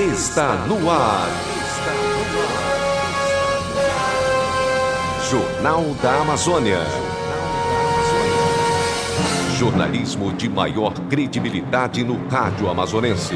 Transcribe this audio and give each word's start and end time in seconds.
está 0.00 0.54
no 0.66 0.90
ar. 0.90 1.28
Jornal 5.30 5.94
da 6.02 6.20
Amazônia. 6.22 6.78
Jornalismo 9.58 10.32
de 10.32 10.48
maior 10.48 10.94
credibilidade 11.10 12.02
no 12.02 12.16
rádio 12.28 12.70
amazonense. 12.70 13.34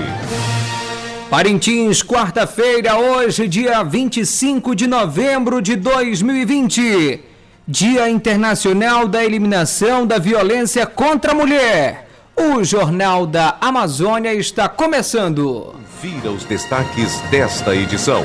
Parintins, 1.28 2.02
quarta-feira, 2.02 2.96
hoje, 2.96 3.46
dia 3.46 3.82
25 3.82 4.74
de 4.74 4.86
novembro 4.86 5.60
de 5.60 5.76
2020. 5.76 7.20
Dia 7.68 8.08
Internacional 8.08 9.06
da 9.06 9.22
Eliminação 9.22 10.06
da 10.06 10.18
Violência 10.18 10.86
contra 10.86 11.32
a 11.32 11.34
Mulher. 11.34 12.08
O 12.36 12.64
Jornal 12.64 13.26
da 13.26 13.56
Amazônia 13.60 14.34
está 14.34 14.68
começando. 14.68 15.72
Vira 16.02 16.32
os 16.32 16.44
destaques 16.44 17.20
desta 17.30 17.76
edição. 17.76 18.24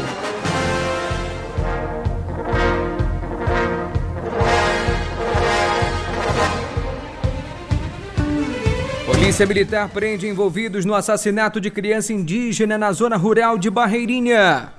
Polícia 9.05 9.45
Militar 9.45 9.87
prende 9.89 10.27
envolvidos 10.27 10.85
no 10.85 10.95
assassinato 10.95 11.62
de 11.62 11.70
criança 11.70 12.12
indígena 12.12 12.79
na 12.79 12.91
zona 12.91 13.15
rural 13.15 13.59
de 13.59 13.70
Barreirinha. 13.70 14.73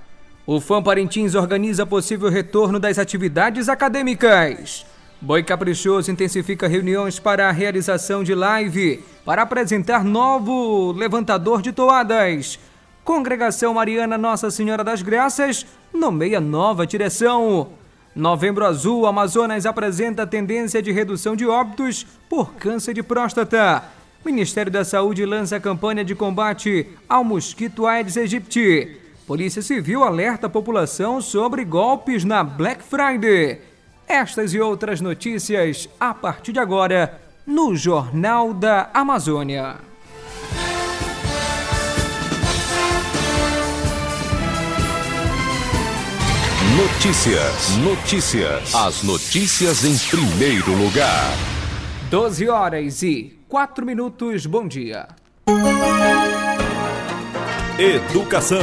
O 0.45 0.61
FAM 0.61 0.83
Parintins 0.83 1.37
organiza 1.37 1.87
possível 1.87 2.29
retorno 2.29 2.81
das 2.81 2.99
atividades 2.99 3.69
acadêmicas. 3.69 4.85
Boi 5.23 5.43
Caprichoso 5.43 6.11
intensifica 6.11 6.67
reuniões 6.67 7.19
para 7.19 7.47
a 7.47 7.53
realização 7.53 8.25
de 8.25 8.35
live 8.35 9.05
para 9.23 9.43
apresentar 9.43 10.03
novo 10.03 10.93
levantador 10.93 11.61
de 11.61 11.73
toadas. 11.73 12.59
Congregação 13.05 13.75
Mariana 13.75 14.17
Nossa 14.17 14.51
Senhora 14.51 14.83
das 14.83 15.03
Graças 15.03 15.67
nomeia 15.93 16.41
nova 16.41 16.87
direção. 16.87 17.69
Novembro 18.17 18.65
Azul, 18.65 19.07
Amazonas 19.07 19.67
apresenta 19.67 20.27
tendência 20.27 20.81
de 20.81 20.91
redução 20.91 21.37
de 21.37 21.47
óbitos 21.47 22.07
por 22.27 22.55
câncer 22.55 22.95
de 22.95 23.03
próstata. 23.03 23.85
Ministério 24.25 24.73
da 24.73 24.87
Saúde 24.87 25.27
lança 25.27 25.61
campanha 25.61 26.03
de 26.03 26.15
combate 26.15 26.87
ao 27.07 27.23
mosquito 27.23 27.87
Aedes 27.87 28.17
aegypti. 28.17 28.97
Polícia 29.27 29.61
Civil 29.61 30.03
alerta 30.03 30.47
a 30.47 30.51
população 30.51 31.21
sobre 31.21 31.63
golpes 31.63 32.25
na 32.25 32.43
Black 32.43 32.83
Friday. 32.83 33.70
Estas 34.11 34.53
e 34.53 34.59
outras 34.59 35.01
notícias 35.01 35.89
a 36.01 36.13
partir 36.13 36.51
de 36.53 36.59
agora 36.59 37.21
no 37.47 37.77
Jornal 37.77 38.53
da 38.53 38.91
Amazônia. 38.93 39.77
Notícias, 46.77 47.77
notícias. 47.77 48.75
As 48.75 49.05
notícias 49.05 49.85
em 49.85 49.97
primeiro 50.09 50.73
lugar. 50.73 51.31
12 52.11 52.49
horas 52.49 53.05
e 53.05 53.39
4 53.49 53.87
minutos. 53.87 54.45
Bom 54.45 54.67
dia. 54.67 55.07
Educação. 57.79 58.59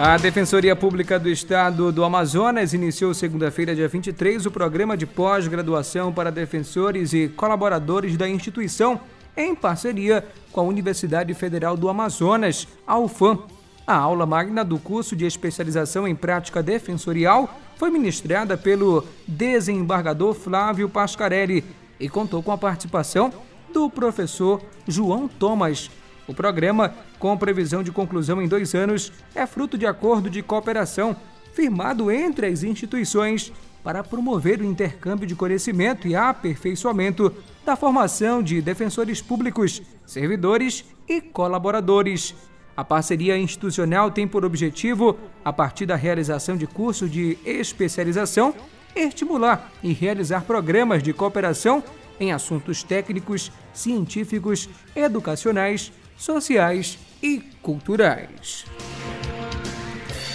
A 0.00 0.16
Defensoria 0.16 0.76
Pública 0.76 1.18
do 1.18 1.28
Estado 1.28 1.90
do 1.90 2.04
Amazonas 2.04 2.72
iniciou 2.72 3.12
segunda-feira, 3.12 3.74
dia 3.74 3.88
23, 3.88 4.46
o 4.46 4.50
programa 4.50 4.96
de 4.96 5.04
pós-graduação 5.04 6.12
para 6.12 6.30
defensores 6.30 7.12
e 7.12 7.26
colaboradores 7.26 8.16
da 8.16 8.28
instituição, 8.28 9.00
em 9.36 9.56
parceria 9.56 10.24
com 10.52 10.60
a 10.60 10.62
Universidade 10.62 11.34
Federal 11.34 11.76
do 11.76 11.88
Amazonas, 11.88 12.68
a 12.86 12.96
UFAM. 12.96 13.40
A 13.84 13.96
aula 13.96 14.24
magna 14.24 14.64
do 14.64 14.78
curso 14.78 15.16
de 15.16 15.26
especialização 15.26 16.06
em 16.06 16.14
prática 16.14 16.62
defensorial 16.62 17.58
foi 17.76 17.90
ministrada 17.90 18.56
pelo 18.56 19.04
desembargador 19.26 20.32
Flávio 20.32 20.88
Pascarelli 20.88 21.64
e 21.98 22.08
contou 22.08 22.40
com 22.40 22.52
a 22.52 22.58
participação 22.58 23.32
do 23.74 23.90
professor 23.90 24.62
João 24.86 25.26
Thomas, 25.26 25.90
o 26.28 26.34
programa, 26.34 26.94
com 27.18 27.36
previsão 27.36 27.82
de 27.82 27.90
conclusão 27.90 28.40
em 28.40 28.48
dois 28.48 28.74
anos, 28.74 29.12
é 29.34 29.46
fruto 29.46 29.76
de 29.76 29.86
acordo 29.86 30.30
de 30.30 30.42
cooperação 30.42 31.16
firmado 31.52 32.10
entre 32.10 32.46
as 32.46 32.62
instituições 32.62 33.52
para 33.82 34.04
promover 34.04 34.60
o 34.60 34.64
intercâmbio 34.64 35.26
de 35.26 35.34
conhecimento 35.34 36.06
e 36.06 36.14
aperfeiçoamento 36.14 37.34
da 37.64 37.76
formação 37.76 38.42
de 38.42 38.60
defensores 38.60 39.20
públicos, 39.20 39.82
servidores 40.06 40.84
e 41.08 41.20
colaboradores. 41.20 42.34
A 42.76 42.84
parceria 42.84 43.36
institucional 43.36 44.10
tem 44.10 44.28
por 44.28 44.44
objetivo, 44.44 45.18
a 45.44 45.52
partir 45.52 45.84
da 45.84 45.96
realização 45.96 46.56
de 46.56 46.66
cursos 46.66 47.10
de 47.10 47.36
especialização, 47.44 48.54
estimular 48.94 49.72
e 49.82 49.92
realizar 49.92 50.42
programas 50.42 51.02
de 51.02 51.12
cooperação 51.12 51.82
em 52.20 52.32
assuntos 52.32 52.82
técnicos, 52.82 53.50
científicos, 53.72 54.68
educacionais, 54.94 55.92
sociais 56.18 56.98
e 57.22 57.38
culturais. 57.62 58.66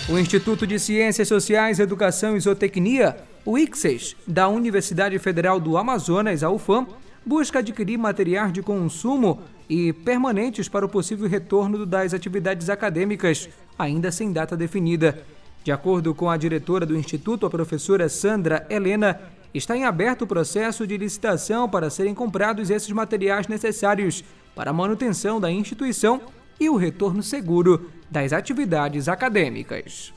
O 0.09 0.17
Instituto 0.17 0.65
de 0.65 0.79
Ciências 0.79 1.27
Sociais, 1.27 1.79
Educação 1.79 2.35
e 2.35 2.39
Zootecnia, 2.39 3.17
o 3.45 3.57
ICSES, 3.57 4.15
da 4.25 4.47
Universidade 4.47 5.19
Federal 5.19 5.59
do 5.59 5.77
Amazonas, 5.77 6.41
a 6.41 6.49
UFAM, 6.49 6.87
busca 7.25 7.59
adquirir 7.59 7.97
materiais 7.97 8.51
de 8.51 8.61
consumo 8.61 9.41
e 9.69 9.93
permanentes 9.93 10.67
para 10.67 10.85
o 10.85 10.89
possível 10.89 11.27
retorno 11.27 11.85
das 11.85 12.13
atividades 12.13 12.69
acadêmicas, 12.69 13.49
ainda 13.77 14.11
sem 14.11 14.31
data 14.31 14.55
definida. 14.55 15.23
De 15.63 15.71
acordo 15.71 16.13
com 16.13 16.29
a 16.29 16.37
diretora 16.37 16.85
do 16.85 16.97
Instituto, 16.97 17.45
a 17.45 17.49
professora 17.49 18.09
Sandra 18.09 18.65
Helena, 18.69 19.21
está 19.53 19.75
em 19.75 19.85
aberto 19.85 20.23
o 20.23 20.27
processo 20.27 20.85
de 20.85 20.97
licitação 20.97 21.69
para 21.69 21.89
serem 21.89 22.13
comprados 22.13 22.69
esses 22.69 22.91
materiais 22.91 23.47
necessários 23.47 24.23
para 24.55 24.71
a 24.71 24.73
manutenção 24.73 25.39
da 25.39 25.51
instituição 25.51 26.21
e 26.59 26.69
o 26.69 26.75
retorno 26.75 27.23
seguro 27.23 27.91
das 28.09 28.31
atividades 28.31 29.07
acadêmicas. 29.07 30.13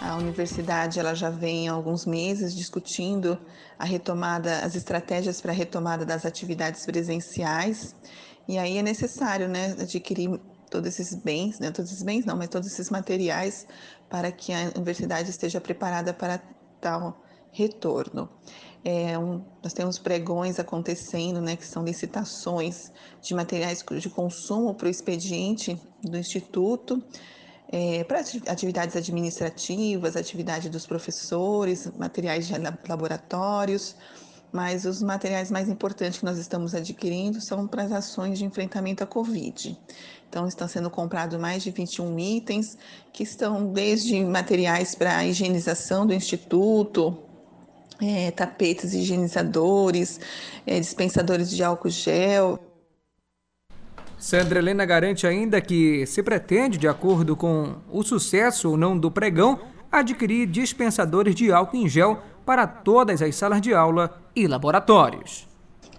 A 0.00 0.16
universidade 0.16 1.00
ela 1.00 1.14
já 1.14 1.28
vem 1.28 1.68
há 1.68 1.72
alguns 1.72 2.06
meses 2.06 2.54
discutindo 2.54 3.38
a 3.78 3.84
retomada, 3.84 4.60
as 4.60 4.74
estratégias 4.74 5.40
para 5.40 5.50
a 5.50 5.54
retomada 5.54 6.04
das 6.06 6.24
atividades 6.24 6.86
presenciais. 6.86 7.94
E 8.46 8.56
aí 8.58 8.78
é 8.78 8.82
necessário, 8.82 9.48
né, 9.48 9.76
adquirir 9.78 10.40
todos 10.70 10.88
esses 10.88 11.14
bens, 11.14 11.58
né, 11.58 11.70
todos 11.70 11.90
esses 11.90 12.02
bens 12.02 12.24
não, 12.24 12.36
mas 12.36 12.48
todos 12.48 12.68
esses 12.68 12.90
materiais 12.90 13.66
para 14.08 14.30
que 14.30 14.52
a 14.52 14.70
universidade 14.76 15.30
esteja 15.30 15.60
preparada 15.60 16.14
para 16.14 16.40
tal 16.80 17.20
retorno. 17.52 18.28
É 18.84 19.18
um, 19.18 19.42
nós 19.62 19.72
temos 19.72 19.98
pregões 19.98 20.58
acontecendo, 20.58 21.40
né, 21.40 21.56
que 21.56 21.66
são 21.66 21.84
licitações 21.84 22.92
de 23.20 23.34
materiais 23.34 23.84
de 23.98 24.08
consumo 24.08 24.74
para 24.74 24.86
o 24.86 24.90
expediente 24.90 25.80
do 26.02 26.16
Instituto, 26.16 27.02
é, 27.70 28.02
para 28.04 28.20
atividades 28.46 28.96
administrativas, 28.96 30.16
atividade 30.16 30.70
dos 30.70 30.86
professores, 30.86 31.90
materiais 31.98 32.46
de 32.46 32.54
laboratórios, 32.88 33.94
mas 34.50 34.86
os 34.86 35.02
materiais 35.02 35.50
mais 35.50 35.68
importantes 35.68 36.20
que 36.20 36.24
nós 36.24 36.38
estamos 36.38 36.74
adquirindo 36.74 37.40
são 37.40 37.66
para 37.66 37.82
as 37.82 37.92
ações 37.92 38.38
de 38.38 38.44
enfrentamento 38.46 39.04
à 39.04 39.06
Covid. 39.06 39.78
Então, 40.28 40.46
estão 40.46 40.66
sendo 40.66 40.90
comprados 40.90 41.38
mais 41.38 41.62
de 41.62 41.70
21 41.70 42.18
itens, 42.18 42.78
que 43.12 43.22
estão 43.22 43.72
desde 43.72 44.24
materiais 44.24 44.94
para 44.94 45.26
higienização 45.26 46.06
do 46.06 46.14
Instituto, 46.14 47.27
é, 48.00 48.30
tapetes 48.30 48.94
higienizadores, 48.94 50.20
é, 50.66 50.78
dispensadores 50.78 51.50
de 51.50 51.62
álcool 51.62 51.90
gel. 51.90 52.58
Sandra 54.18 54.58
Helena 54.58 54.84
garante 54.84 55.26
ainda 55.26 55.60
que 55.60 56.04
se 56.06 56.22
pretende, 56.22 56.76
de 56.76 56.88
acordo 56.88 57.36
com 57.36 57.76
o 57.90 58.02
sucesso 58.02 58.70
ou 58.70 58.76
não 58.76 58.98
do 58.98 59.10
pregão, 59.10 59.60
adquirir 59.90 60.46
dispensadores 60.46 61.34
de 61.34 61.52
álcool 61.52 61.76
em 61.76 61.88
gel 61.88 62.20
para 62.44 62.66
todas 62.66 63.22
as 63.22 63.36
salas 63.36 63.60
de 63.60 63.72
aula 63.72 64.20
e 64.34 64.46
laboratórios. 64.46 65.46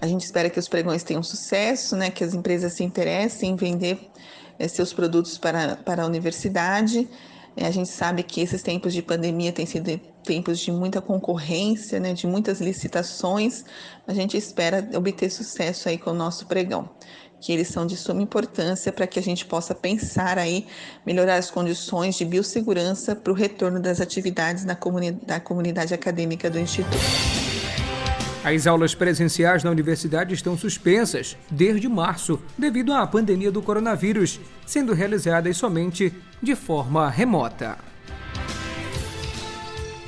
A 0.01 0.07
gente 0.07 0.23
espera 0.23 0.49
que 0.49 0.59
os 0.59 0.67
pregões 0.67 1.03
tenham 1.03 1.23
sucesso, 1.23 1.95
né, 1.95 2.09
que 2.09 2.23
as 2.23 2.33
empresas 2.33 2.73
se 2.73 2.83
interessem 2.83 3.51
em 3.51 3.55
vender 3.55 3.99
é, 4.57 4.67
seus 4.67 4.93
produtos 4.93 5.37
para, 5.37 5.75
para 5.77 6.03
a 6.03 6.05
universidade 6.05 7.07
a 7.57 7.71
gente 7.71 7.89
sabe 7.89 8.23
que 8.23 8.41
esses 8.41 8.61
tempos 8.61 8.93
de 8.93 9.01
pandemia 9.01 9.51
têm 9.51 9.65
sido 9.65 9.99
tempos 10.23 10.59
de 10.59 10.71
muita 10.71 11.01
concorrência, 11.01 11.99
né, 11.99 12.13
de 12.13 12.27
muitas 12.27 12.61
licitações. 12.61 13.65
A 14.07 14.13
gente 14.13 14.37
espera 14.37 14.87
obter 14.95 15.29
sucesso 15.29 15.89
aí 15.89 15.97
com 15.97 16.11
o 16.11 16.13
nosso 16.13 16.45
pregão, 16.45 16.89
que 17.41 17.51
eles 17.51 17.67
são 17.67 17.85
de 17.85 17.97
suma 17.97 18.21
importância 18.21 18.91
para 18.91 19.07
que 19.07 19.19
a 19.19 19.23
gente 19.23 19.45
possa 19.45 19.73
pensar 19.73 20.37
aí 20.37 20.67
melhorar 21.05 21.35
as 21.35 21.49
condições 21.49 22.15
de 22.15 22.25
biossegurança 22.25 23.15
para 23.15 23.31
o 23.31 23.35
retorno 23.35 23.79
das 23.79 23.99
atividades 23.99 24.65
na 24.65 24.75
comunidade, 24.75 25.25
da 25.25 25.39
comunidade 25.39 25.93
acadêmica 25.93 26.49
do 26.49 26.59
Instituto. 26.59 27.48
As 28.43 28.65
aulas 28.65 28.95
presenciais 28.95 29.65
na 29.65 29.69
universidade 29.69 30.33
estão 30.33 30.57
suspensas 30.57 31.35
desde 31.51 31.89
março 31.89 32.39
devido 32.57 32.93
à 32.93 33.05
pandemia 33.05 33.51
do 33.51 33.61
coronavírus, 33.61 34.39
sendo 34.65 34.93
realizadas 34.93 35.57
somente 35.57 36.13
de 36.41 36.55
forma 36.55 37.09
remota. 37.09 37.77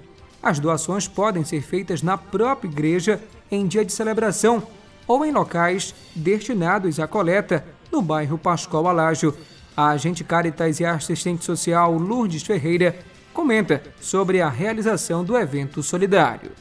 As 0.42 0.58
doações 0.58 1.08
podem 1.08 1.44
ser 1.44 1.62
feitas 1.62 2.02
na 2.02 2.18
própria 2.18 2.68
igreja 2.68 3.22
em 3.52 3.68
dia 3.68 3.86
de 3.86 3.94
celebração 3.94 4.64
ou 5.06 5.24
em 5.24 5.32
locais 5.32 5.94
destinados 6.16 7.00
à 7.00 7.08
coleta 7.08 7.64
no 7.92 8.02
bairro 8.02 8.40
Pascoal 8.40 8.88
Alágio. 8.88 9.38
A 9.78 9.90
agente 9.90 10.24
Caritas 10.24 10.80
e 10.80 10.86
a 10.86 10.94
assistente 10.94 11.46
social 11.46 11.94
Lourdes 11.94 12.42
Ferreira 12.42 12.98
comenta 13.34 13.82
sobre 14.00 14.42
a 14.42 14.50
realização 14.50 15.24
do 15.24 15.38
evento 15.38 15.82
solidário. 15.82 16.52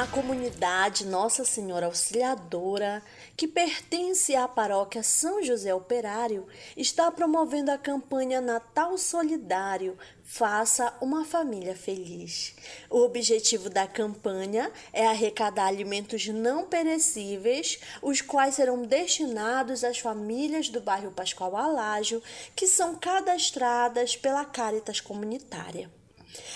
A 0.00 0.06
comunidade 0.06 1.04
Nossa 1.04 1.44
Senhora 1.44 1.84
Auxiliadora, 1.84 3.02
que 3.36 3.46
pertence 3.46 4.34
à 4.34 4.48
paróquia 4.48 5.02
São 5.02 5.42
José 5.42 5.74
Operário, 5.74 6.48
está 6.74 7.10
promovendo 7.10 7.70
a 7.70 7.76
campanha 7.76 8.40
Natal 8.40 8.96
Solidário 8.96 9.98
Faça 10.24 10.96
uma 11.02 11.26
família 11.26 11.76
feliz. 11.76 12.54
O 12.88 13.00
objetivo 13.00 13.68
da 13.68 13.86
campanha 13.86 14.72
é 14.90 15.06
arrecadar 15.06 15.66
alimentos 15.66 16.28
não 16.28 16.64
perecíveis, 16.64 17.78
os 18.00 18.22
quais 18.22 18.54
serão 18.54 18.80
destinados 18.80 19.84
às 19.84 19.98
famílias 19.98 20.70
do 20.70 20.80
bairro 20.80 21.10
Pascoal 21.10 21.54
Alágio, 21.54 22.22
que 22.56 22.66
são 22.66 22.94
cadastradas 22.94 24.16
pela 24.16 24.46
Caritas 24.46 24.98
Comunitária. 24.98 25.99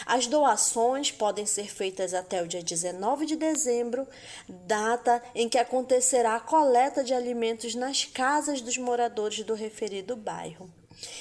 As 0.06 0.26
doações 0.26 1.10
podem 1.10 1.46
ser 1.46 1.72
feitas 1.72 2.14
até 2.14 2.42
o 2.42 2.48
dia 2.48 2.62
19 2.62 3.26
de 3.26 3.36
dezembro, 3.36 4.06
data 4.48 5.22
em 5.34 5.48
que 5.48 5.58
acontecerá 5.58 6.36
a 6.36 6.40
coleta 6.40 7.02
de 7.02 7.14
alimentos 7.14 7.74
nas 7.74 8.04
casas 8.04 8.60
dos 8.60 8.76
moradores 8.76 9.42
do 9.44 9.54
referido 9.54 10.16
bairro. 10.16 10.70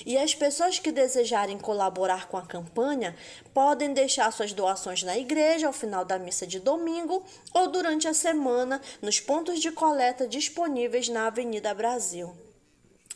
E 0.06 0.18
as 0.18 0.36
pessoas 0.36 0.80
que 0.80 0.92
desejarem 0.92 1.58
colaborar 1.58 2.28
com 2.28 2.38
a 2.38 2.46
campanha 2.46 3.16
podem 3.54 3.94
deixar 3.94 4.32
suas 4.32 4.54
doações 4.54 5.04
na 5.04 5.18
igreja 5.18 5.68
ao 5.68 5.74
final 5.74 6.06
da 6.06 6.20
missa 6.20 6.46
de 6.46 6.60
domingo 6.60 7.24
ou 7.54 7.68
durante 7.68 8.08
a 8.08 8.14
semana 8.14 8.82
nos 9.02 9.20
pontos 9.20 9.60
de 9.60 9.72
coleta 9.72 10.28
disponíveis 10.28 11.10
na 11.10 11.28
Avenida 11.28 11.74
Brasil. 11.74 12.43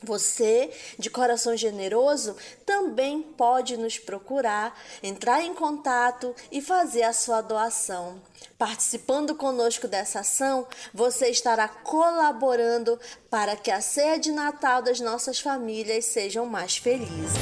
Você, 0.03 0.69
de 0.99 1.09
coração 1.09 1.57
generoso, 1.57 2.35
também 2.63 3.21
pode 3.21 3.75
nos 3.77 3.97
procurar, 3.97 4.77
entrar 5.01 5.41
em 5.43 5.55
contato 5.55 6.35
e 6.51 6.61
fazer 6.61 7.01
a 7.01 7.13
sua 7.13 7.41
doação. 7.41 8.21
Participando 8.59 9.33
conosco 9.33 9.87
dessa 9.87 10.19
ação, 10.19 10.67
você 10.93 11.29
estará 11.29 11.67
colaborando 11.67 12.99
para 13.29 13.55
que 13.55 13.71
a 13.71 13.81
ceia 13.81 14.19
de 14.19 14.31
Natal 14.31 14.83
das 14.83 14.99
nossas 14.99 15.39
famílias 15.39 16.05
sejam 16.05 16.45
mais 16.45 16.77
felizes. 16.77 17.33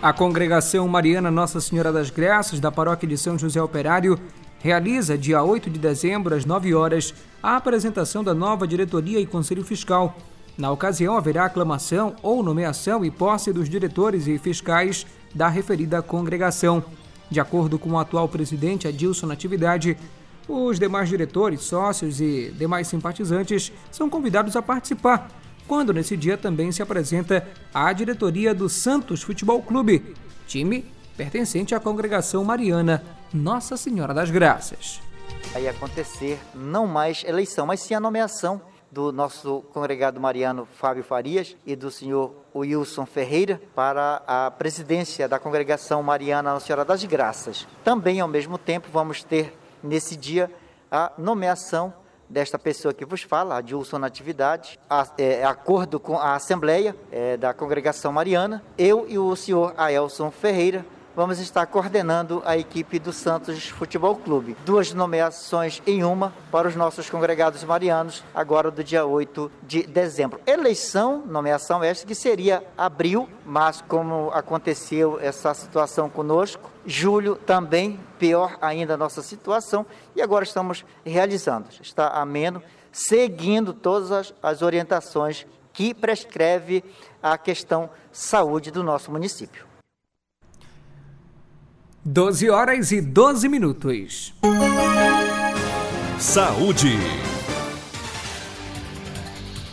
A 0.00 0.14
congregação 0.14 0.88
Mariana 0.88 1.30
Nossa 1.30 1.60
Senhora 1.60 1.92
das 1.92 2.08
Graças 2.08 2.58
da 2.58 2.72
Paróquia 2.72 3.06
de 3.06 3.18
São 3.18 3.38
José 3.38 3.60
Operário 3.60 4.18
realiza, 4.60 5.18
dia 5.18 5.42
8 5.42 5.68
de 5.68 5.78
dezembro, 5.78 6.34
às 6.34 6.46
9 6.46 6.74
horas, 6.74 7.12
a 7.42 7.56
apresentação 7.56 8.24
da 8.24 8.32
nova 8.32 8.66
diretoria 8.66 9.20
e 9.20 9.26
conselho 9.26 9.62
fiscal 9.62 10.16
na 10.60 10.70
ocasião, 10.70 11.16
haverá 11.16 11.46
aclamação 11.46 12.14
ou 12.22 12.42
nomeação 12.42 13.02
e 13.04 13.10
posse 13.10 13.52
dos 13.52 13.68
diretores 13.68 14.26
e 14.26 14.38
fiscais 14.38 15.06
da 15.34 15.48
referida 15.48 16.02
congregação. 16.02 16.84
De 17.30 17.40
acordo 17.40 17.78
com 17.78 17.90
o 17.90 17.98
atual 17.98 18.28
presidente 18.28 18.86
Adilson 18.86 19.26
Natividade, 19.26 19.96
os 20.46 20.78
demais 20.78 21.08
diretores, 21.08 21.62
sócios 21.62 22.20
e 22.20 22.52
demais 22.58 22.88
simpatizantes 22.88 23.72
são 23.90 24.10
convidados 24.10 24.54
a 24.54 24.60
participar, 24.60 25.30
quando 25.66 25.94
nesse 25.94 26.16
dia 26.16 26.36
também 26.36 26.70
se 26.72 26.82
apresenta 26.82 27.48
a 27.72 27.90
diretoria 27.92 28.54
do 28.54 28.68
Santos 28.68 29.22
Futebol 29.22 29.62
Clube, 29.62 30.14
time 30.46 30.84
pertencente 31.16 31.74
à 31.74 31.80
congregação 31.80 32.44
mariana 32.44 33.02
Nossa 33.32 33.76
Senhora 33.76 34.12
das 34.12 34.30
Graças. 34.30 35.00
Vai 35.52 35.68
acontecer 35.68 36.38
não 36.54 36.86
mais 36.86 37.24
eleição, 37.24 37.66
mas 37.66 37.80
sim 37.80 37.94
a 37.94 38.00
nomeação 38.00 38.60
do 38.90 39.12
nosso 39.12 39.62
congregado 39.72 40.20
mariano 40.20 40.66
Fábio 40.76 41.04
Farias 41.04 41.56
e 41.64 41.76
do 41.76 41.90
senhor 41.90 42.34
Wilson 42.54 43.06
Ferreira 43.06 43.60
para 43.74 44.22
a 44.26 44.50
presidência 44.50 45.28
da 45.28 45.38
congregação 45.38 46.02
mariana 46.02 46.52
Nossa 46.52 46.66
Senhora 46.66 46.84
das 46.84 47.04
Graças. 47.04 47.66
Também, 47.84 48.20
ao 48.20 48.28
mesmo 48.28 48.58
tempo, 48.58 48.88
vamos 48.92 49.22
ter 49.22 49.56
nesse 49.82 50.16
dia 50.16 50.50
a 50.90 51.12
nomeação 51.16 51.94
desta 52.28 52.58
pessoa 52.58 52.94
que 52.94 53.04
vos 53.04 53.22
fala, 53.22 53.56
a 53.56 53.60
Dilson 53.60 53.98
Natividade, 53.98 54.78
a, 54.88 55.06
é, 55.18 55.44
acordo 55.44 55.98
com 55.98 56.16
a 56.16 56.34
Assembleia 56.34 56.94
é, 57.10 57.36
da 57.36 57.52
Congregação 57.52 58.12
Mariana, 58.12 58.62
eu 58.78 59.04
e 59.08 59.18
o 59.18 59.34
senhor 59.34 59.74
Aelson 59.76 60.30
Ferreira 60.30 60.84
vamos 61.20 61.38
estar 61.38 61.66
coordenando 61.66 62.42
a 62.46 62.56
equipe 62.56 62.98
do 62.98 63.12
Santos 63.12 63.68
Futebol 63.68 64.16
Clube. 64.16 64.56
Duas 64.64 64.94
nomeações 64.94 65.82
em 65.86 66.02
uma 66.02 66.32
para 66.50 66.66
os 66.66 66.74
nossos 66.74 67.10
congregados 67.10 67.62
marianos, 67.62 68.24
agora 68.34 68.70
do 68.70 68.82
dia 68.82 69.04
8 69.04 69.52
de 69.62 69.82
dezembro. 69.82 70.40
Eleição, 70.46 71.22
nomeação 71.26 71.84
esta 71.84 72.06
que 72.06 72.14
seria 72.14 72.64
abril, 72.74 73.28
mas 73.44 73.82
como 73.82 74.30
aconteceu 74.32 75.20
essa 75.20 75.52
situação 75.52 76.08
conosco, 76.08 76.70
julho 76.86 77.36
também, 77.36 78.00
pior 78.18 78.56
ainda 78.58 78.94
a 78.94 78.96
nossa 78.96 79.20
situação, 79.20 79.84
e 80.16 80.22
agora 80.22 80.42
estamos 80.42 80.86
realizando. 81.04 81.66
Está 81.82 82.08
ameno, 82.08 82.62
seguindo 82.90 83.74
todas 83.74 84.10
as, 84.10 84.34
as 84.42 84.62
orientações 84.62 85.46
que 85.70 85.92
prescreve 85.92 86.82
a 87.22 87.36
questão 87.36 87.90
saúde 88.10 88.70
do 88.70 88.82
nosso 88.82 89.10
município. 89.10 89.68
12 92.02 92.48
horas 92.48 92.92
e 92.92 93.00
12 93.02 93.46
minutos. 93.46 94.32
Saúde. 96.18 96.96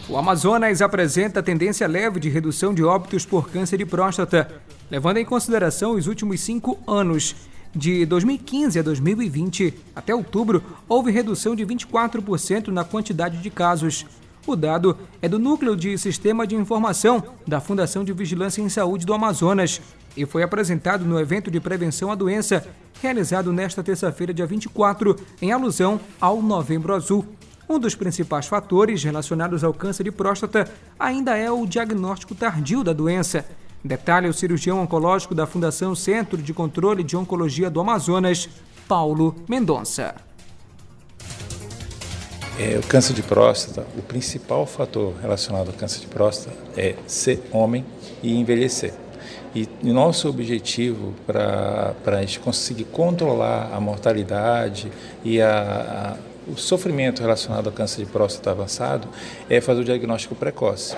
O 0.10 0.18
Amazonas 0.18 0.82
apresenta 0.82 1.42
tendência 1.42 1.88
leve 1.88 2.20
de 2.20 2.28
redução 2.28 2.74
de 2.74 2.84
óbitos 2.84 3.26
por 3.26 3.50
câncer 3.50 3.78
de 3.78 3.86
próstata, 3.86 4.62
levando 4.92 5.18
em 5.18 5.26
consideração 5.26 5.94
os 5.94 6.06
últimos 6.06 6.42
cinco 6.42 6.78
anos. 6.86 7.34
De 7.74 8.06
2015 8.06 8.78
a 8.78 8.82
2020, 8.82 9.74
até 9.96 10.14
outubro, 10.14 10.62
houve 10.90 11.12
redução 11.12 11.56
de 11.56 11.66
24% 11.66 12.68
na 12.68 12.84
quantidade 12.84 13.38
de 13.38 13.50
casos. 13.50 14.06
O 14.46 14.54
dado 14.54 14.98
é 15.22 15.30
do 15.30 15.40
Núcleo 15.40 15.78
de 15.78 15.98
Sistema 15.98 16.46
de 16.46 16.56
Informação 16.56 17.24
da 17.48 17.62
Fundação 17.62 18.04
de 18.04 18.12
Vigilância 18.12 18.62
em 18.62 18.68
Saúde 18.68 19.06
do 19.06 19.14
Amazonas 19.14 19.82
e 20.18 20.26
foi 20.26 20.42
apresentado 20.42 21.06
no 21.06 21.20
evento 21.20 21.52
de 21.52 21.60
prevenção 21.60 22.12
à 22.12 22.16
doença, 22.16 22.68
realizado 23.02 23.54
nesta 23.54 23.84
terça-feira, 23.84 24.34
dia 24.34 24.48
24, 24.48 25.16
em 25.42 25.52
alusão 25.52 26.00
ao 26.20 26.42
Novembro 26.42 26.94
Azul. 26.94 27.26
Um 27.70 27.78
dos 27.78 27.96
principais 27.96 28.48
fatores 28.48 29.04
relacionados 29.04 29.64
ao 29.64 29.74
câncer 29.74 30.04
de 30.04 30.12
próstata 30.12 30.70
ainda 31.00 31.38
é 31.38 31.52
o 31.52 31.66
diagnóstico 31.66 32.34
tardio 32.34 32.84
da 32.84 32.94
doença. 32.94 33.46
Detalhe 33.84 34.28
o 34.28 34.34
cirurgião 34.34 34.82
oncológico 34.82 35.36
da 35.36 35.46
Fundação 35.46 35.94
Centro 35.94 36.42
de 36.42 36.54
Controle 36.54 37.04
de 37.04 37.16
Oncologia 37.16 37.70
do 37.70 37.80
Amazonas, 37.80 38.50
Paulo 38.88 39.36
Mendonça. 39.48 40.16
É, 42.60 42.76
o 42.76 42.88
câncer 42.88 43.14
de 43.14 43.22
próstata, 43.22 43.86
o 43.96 44.02
principal 44.02 44.66
fator 44.66 45.14
relacionado 45.22 45.68
ao 45.68 45.74
câncer 45.74 46.00
de 46.00 46.08
próstata 46.08 46.58
é 46.76 46.96
ser 47.06 47.44
homem 47.52 47.86
e 48.24 48.34
envelhecer. 48.34 48.94
E 49.58 49.68
nosso 49.92 50.30
objetivo 50.30 51.16
para 51.26 51.96
a 52.06 52.22
gente 52.22 52.40
conseguir 52.40 52.84
controlar 52.84 53.72
a 53.74 53.80
mortalidade 53.80 54.92
e 55.26 55.42
a, 55.42 56.16
a, 56.16 56.52
o 56.52 56.56
sofrimento 56.56 57.24
relacionado 57.24 57.66
ao 57.66 57.74
câncer 57.74 58.06
de 58.06 58.12
próstata 58.12 58.52
avançado 58.52 59.08
é 59.50 59.60
fazer 59.60 59.82
o 59.82 59.84
diagnóstico 59.84 60.36
precoce 60.36 60.96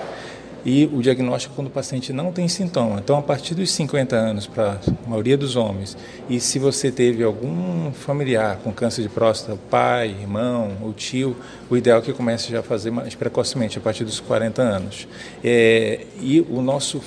e 0.62 0.84
o 0.92 1.00
diagnóstico 1.00 1.54
quando 1.54 1.68
o 1.68 1.70
paciente 1.70 2.12
não 2.12 2.32
tem 2.32 2.46
sintoma. 2.48 3.00
Então, 3.02 3.16
a 3.16 3.22
partir 3.22 3.54
dos 3.54 3.70
50 3.72 4.14
anos, 4.14 4.46
para 4.46 4.72
a 4.72 5.08
maioria 5.08 5.38
dos 5.38 5.56
homens, 5.56 5.96
e 6.28 6.38
se 6.38 6.58
você 6.58 6.90
teve 6.90 7.24
algum 7.24 7.90
familiar 7.92 8.58
com 8.62 8.70
câncer 8.70 9.00
de 9.00 9.08
próstata, 9.08 9.58
pai, 9.70 10.08
irmão 10.08 10.76
ou 10.82 10.92
tio, 10.92 11.34
o 11.70 11.78
ideal 11.78 12.00
é 12.00 12.02
que 12.02 12.12
comece 12.12 12.50
já 12.50 12.60
a 12.60 12.62
fazer 12.62 12.90
mais 12.90 13.14
precocemente, 13.14 13.78
a 13.78 13.80
partir 13.80 14.04
dos 14.04 14.20
40 14.20 14.60
anos. 14.60 15.08
É, 15.42 16.04
e 16.20 16.42
o 16.50 16.60
nosso 16.60 17.00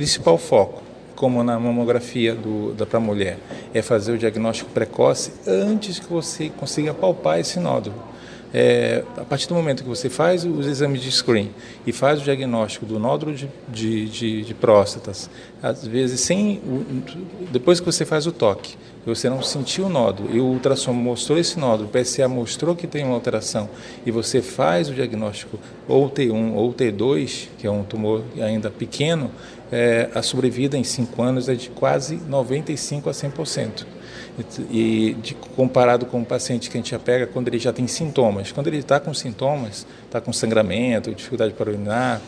principal 0.00 0.38
foco, 0.38 0.82
como 1.14 1.44
na 1.44 1.60
mamografia 1.60 2.34
para 2.88 2.96
a 2.96 3.00
mulher, 3.02 3.36
é 3.74 3.82
fazer 3.82 4.12
o 4.12 4.16
diagnóstico 4.16 4.70
precoce 4.70 5.30
antes 5.46 5.98
que 5.98 6.10
você 6.10 6.48
consiga 6.48 6.94
palpar 6.94 7.38
esse 7.38 7.60
nódulo. 7.60 8.02
É, 8.52 9.04
a 9.16 9.24
partir 9.24 9.46
do 9.46 9.54
momento 9.54 9.84
que 9.84 9.88
você 9.88 10.08
faz 10.08 10.44
os 10.44 10.66
exames 10.66 11.00
de 11.00 11.10
screen 11.12 11.50
e 11.86 11.92
faz 11.92 12.20
o 12.20 12.24
diagnóstico 12.24 12.84
do 12.84 12.98
nódulo 12.98 13.32
de, 13.32 13.48
de, 13.68 14.08
de, 14.08 14.42
de 14.42 14.54
próstatas, 14.54 15.30
às 15.62 15.86
vezes 15.86 16.20
sem 16.20 16.60
depois 17.52 17.78
que 17.78 17.86
você 17.86 18.04
faz 18.04 18.26
o 18.26 18.32
toque, 18.32 18.76
você 19.06 19.30
não 19.30 19.40
sentiu 19.40 19.86
o 19.86 19.88
nódulo 19.88 20.34
e 20.34 20.40
o 20.40 20.44
ultrassom 20.44 20.92
mostrou 20.92 21.38
esse 21.38 21.58
nódulo, 21.58 21.88
o 21.88 21.98
PSA 21.98 22.28
mostrou 22.28 22.74
que 22.74 22.88
tem 22.88 23.04
uma 23.04 23.14
alteração 23.14 23.68
e 24.04 24.10
você 24.10 24.42
faz 24.42 24.88
o 24.88 24.94
diagnóstico 24.94 25.58
ou 25.86 26.10
T1 26.10 26.54
ou 26.54 26.72
T2, 26.72 27.48
que 27.56 27.66
é 27.66 27.70
um 27.70 27.84
tumor 27.84 28.24
ainda 28.40 28.68
pequeno, 28.68 29.30
é, 29.70 30.10
a 30.12 30.22
sobrevida 30.22 30.76
em 30.76 30.82
5 30.82 31.22
anos 31.22 31.48
é 31.48 31.54
de 31.54 31.70
quase 31.70 32.16
95 32.16 33.08
a 33.08 33.12
100%. 33.12 33.86
E 34.70 35.16
de, 35.22 35.34
comparado 35.34 36.06
com 36.06 36.20
o 36.20 36.24
paciente 36.24 36.70
que 36.70 36.76
a 36.76 36.80
gente 36.80 36.90
já 36.90 36.98
pega 36.98 37.26
quando 37.26 37.48
ele 37.48 37.58
já 37.58 37.72
tem 37.72 37.86
sintomas. 37.86 38.52
Quando 38.52 38.66
ele 38.66 38.78
está 38.78 38.98
com 39.00 39.12
sintomas, 39.14 39.86
está 40.06 40.20
com 40.20 40.32
sangramento, 40.32 41.14
dificuldade 41.14 41.52
para 41.54 41.70
urinar, 41.70 42.20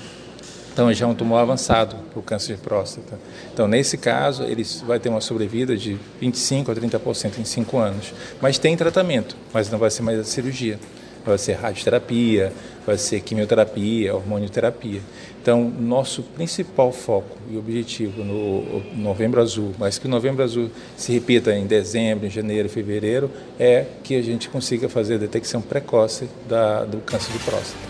então 0.73 0.93
já 0.93 1.05
é 1.05 1.09
um 1.09 1.15
tumor 1.15 1.39
avançado 1.39 1.97
para 2.11 2.19
o 2.19 2.23
câncer 2.23 2.57
de 2.57 2.63
próstata. 2.63 3.19
Então, 3.53 3.69
nesse 3.69 3.99
caso, 3.99 4.45
ele 4.45 4.65
vai 4.87 4.99
ter 4.99 5.11
uma 5.11 5.21
sobrevida 5.21 5.77
de 5.77 5.99
25 6.21 6.73
a 6.73 6.75
30% 6.75 7.39
em 7.39 7.45
5 7.45 7.79
anos. 7.79 8.15
Mas 8.41 8.59
tem 8.59 8.77
tratamento, 8.77 9.37
mas 9.53 9.71
não 9.71 9.79
vai 9.79 9.91
ser 9.91 10.03
mais 10.03 10.19
a 10.19 10.25
cirurgia 10.25 10.79
vai 11.25 11.39
ser 11.39 11.55
radioterapia, 11.55 12.53
vai 12.87 12.99
ser 12.99 13.21
quimioterapia, 13.21 14.15
hormonioterapia. 14.15 15.01
Então, 15.43 15.69
nosso 15.69 16.23
principal 16.23 16.93
foco 16.93 17.37
e 17.51 17.59
objetivo 17.59 18.23
no 18.23 18.81
Novembro 18.95 19.43
Azul, 19.43 19.75
mas 19.77 19.99
que 19.99 20.07
o 20.07 20.09
Novembro 20.09 20.45
Azul 20.45 20.71
se 20.97 21.11
repita 21.13 21.53
em 21.53 21.67
dezembro, 21.67 22.25
em 22.25 22.31
janeiro, 22.31 22.69
fevereiro, 22.69 23.29
é 23.59 23.85
que 24.05 24.15
a 24.15 24.23
gente 24.23 24.49
consiga 24.49 24.89
fazer 24.89 25.17
a 25.17 25.19
detecção 25.19 25.61
precoce 25.61 26.29
da, 26.49 26.85
do 26.85 26.99
câncer 26.99 27.33
de 27.33 27.41
próstata. 27.41 27.85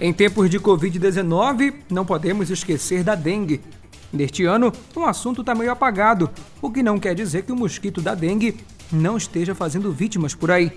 Em 0.00 0.14
tempos 0.14 0.48
de 0.48 0.58
Covid-19, 0.58 1.74
não 1.90 2.06
podemos 2.06 2.48
esquecer 2.50 3.04
da 3.04 3.14
dengue. 3.14 3.60
Neste 4.10 4.46
ano, 4.46 4.72
o 4.94 5.04
assunto 5.04 5.42
está 5.42 5.54
meio 5.54 5.70
apagado, 5.70 6.30
o 6.62 6.70
que 6.70 6.82
não 6.82 6.98
quer 6.98 7.14
dizer 7.14 7.42
que 7.42 7.52
o 7.52 7.56
mosquito 7.56 8.00
da 8.00 8.14
dengue 8.14 8.56
não 8.90 9.18
esteja 9.18 9.54
fazendo 9.54 9.92
vítimas 9.92 10.34
por 10.34 10.50
aí. 10.50 10.72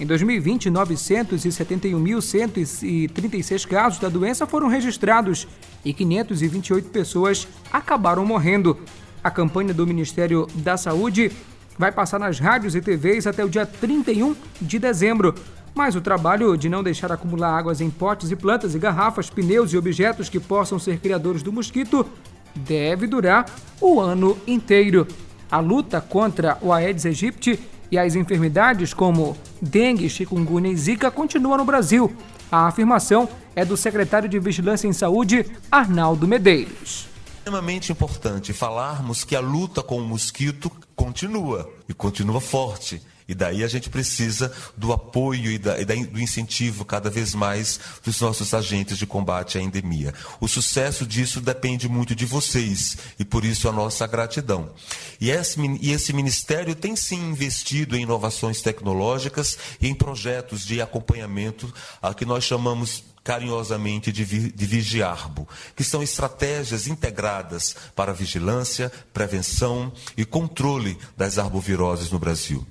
Em 0.00 0.06
2020, 0.06 0.70
971.136 0.70 3.66
casos 3.66 3.98
da 3.98 4.08
doença 4.08 4.46
foram 4.46 4.68
registrados 4.68 5.48
e 5.84 5.92
528 5.92 6.88
pessoas 6.90 7.48
acabaram 7.72 8.24
morrendo. 8.24 8.78
A 9.24 9.30
campanha 9.30 9.74
do 9.74 9.84
Ministério 9.84 10.46
da 10.54 10.76
Saúde 10.76 11.32
vai 11.76 11.90
passar 11.90 12.20
nas 12.20 12.38
rádios 12.38 12.76
e 12.76 12.80
TVs 12.80 13.26
até 13.26 13.44
o 13.44 13.48
dia 13.48 13.66
31 13.66 14.36
de 14.60 14.78
dezembro. 14.78 15.34
Mas 15.74 15.96
o 15.96 16.00
trabalho 16.00 16.56
de 16.56 16.68
não 16.68 16.84
deixar 16.84 17.10
acumular 17.10 17.58
águas 17.58 17.80
em 17.80 17.90
potes 17.90 18.30
e 18.30 18.36
plantas 18.36 18.76
e 18.76 18.78
garrafas, 18.78 19.28
pneus 19.28 19.72
e 19.72 19.76
objetos 19.76 20.28
que 20.28 20.38
possam 20.38 20.78
ser 20.78 21.00
criadores 21.00 21.42
do 21.42 21.52
mosquito 21.52 22.06
deve 22.54 23.08
durar 23.08 23.46
o 23.80 24.00
ano 24.00 24.38
inteiro. 24.46 25.08
A 25.50 25.58
luta 25.58 26.00
contra 26.00 26.56
o 26.60 26.72
Aedes 26.72 27.04
aegypti 27.06 27.58
e 27.90 27.98
as 27.98 28.14
enfermidades 28.14 28.92
como 28.92 29.36
dengue, 29.60 30.08
chikungunya 30.08 30.70
e 30.70 30.76
zika 30.76 31.10
continuam 31.10 31.58
no 31.58 31.64
Brasil. 31.64 32.14
A 32.50 32.66
afirmação 32.66 33.28
é 33.54 33.64
do 33.64 33.76
secretário 33.76 34.28
de 34.28 34.38
Vigilância 34.38 34.86
em 34.86 34.92
Saúde, 34.92 35.44
Arnaldo 35.70 36.26
Medeiros. 36.26 37.08
É 37.26 37.38
extremamente 37.38 37.92
importante 37.92 38.52
falarmos 38.52 39.24
que 39.24 39.34
a 39.34 39.40
luta 39.40 39.82
com 39.82 39.98
o 39.98 40.04
mosquito 40.04 40.70
continua 40.94 41.70
e 41.88 41.94
continua 41.94 42.40
forte. 42.40 43.02
E 43.28 43.34
daí 43.34 43.62
a 43.62 43.68
gente 43.68 43.90
precisa 43.90 44.50
do 44.74 44.90
apoio 44.90 45.52
e, 45.52 45.58
da, 45.58 45.78
e 45.78 45.84
da, 45.84 45.94
do 45.94 46.18
incentivo 46.18 46.82
cada 46.82 47.10
vez 47.10 47.34
mais 47.34 47.78
dos 48.02 48.18
nossos 48.22 48.54
agentes 48.54 48.96
de 48.96 49.06
combate 49.06 49.58
à 49.58 49.60
endemia. 49.60 50.14
O 50.40 50.48
sucesso 50.48 51.06
disso 51.06 51.38
depende 51.38 51.88
muito 51.90 52.14
de 52.14 52.24
vocês 52.24 52.96
e 53.18 53.26
por 53.26 53.44
isso 53.44 53.68
a 53.68 53.72
nossa 53.72 54.06
gratidão. 54.06 54.70
E 55.20 55.30
esse, 55.30 55.60
e 55.80 55.92
esse 55.92 56.14
ministério 56.14 56.74
tem 56.74 56.96
sim 56.96 57.30
investido 57.30 57.96
em 57.96 58.02
inovações 58.02 58.62
tecnológicas 58.62 59.58
e 59.78 59.88
em 59.88 59.94
projetos 59.94 60.64
de 60.64 60.80
acompanhamento 60.80 61.72
a 62.00 62.14
que 62.14 62.24
nós 62.24 62.44
chamamos 62.44 63.04
carinhosamente 63.22 64.10
de, 64.10 64.24
de 64.24 64.66
Vigiarbo, 64.66 65.46
que 65.76 65.84
são 65.84 66.02
estratégias 66.02 66.86
integradas 66.86 67.76
para 67.94 68.10
vigilância, 68.10 68.90
prevenção 69.12 69.92
e 70.16 70.24
controle 70.24 70.96
das 71.14 71.36
arboviroses 71.36 72.10
no 72.10 72.18
Brasil. 72.18 72.66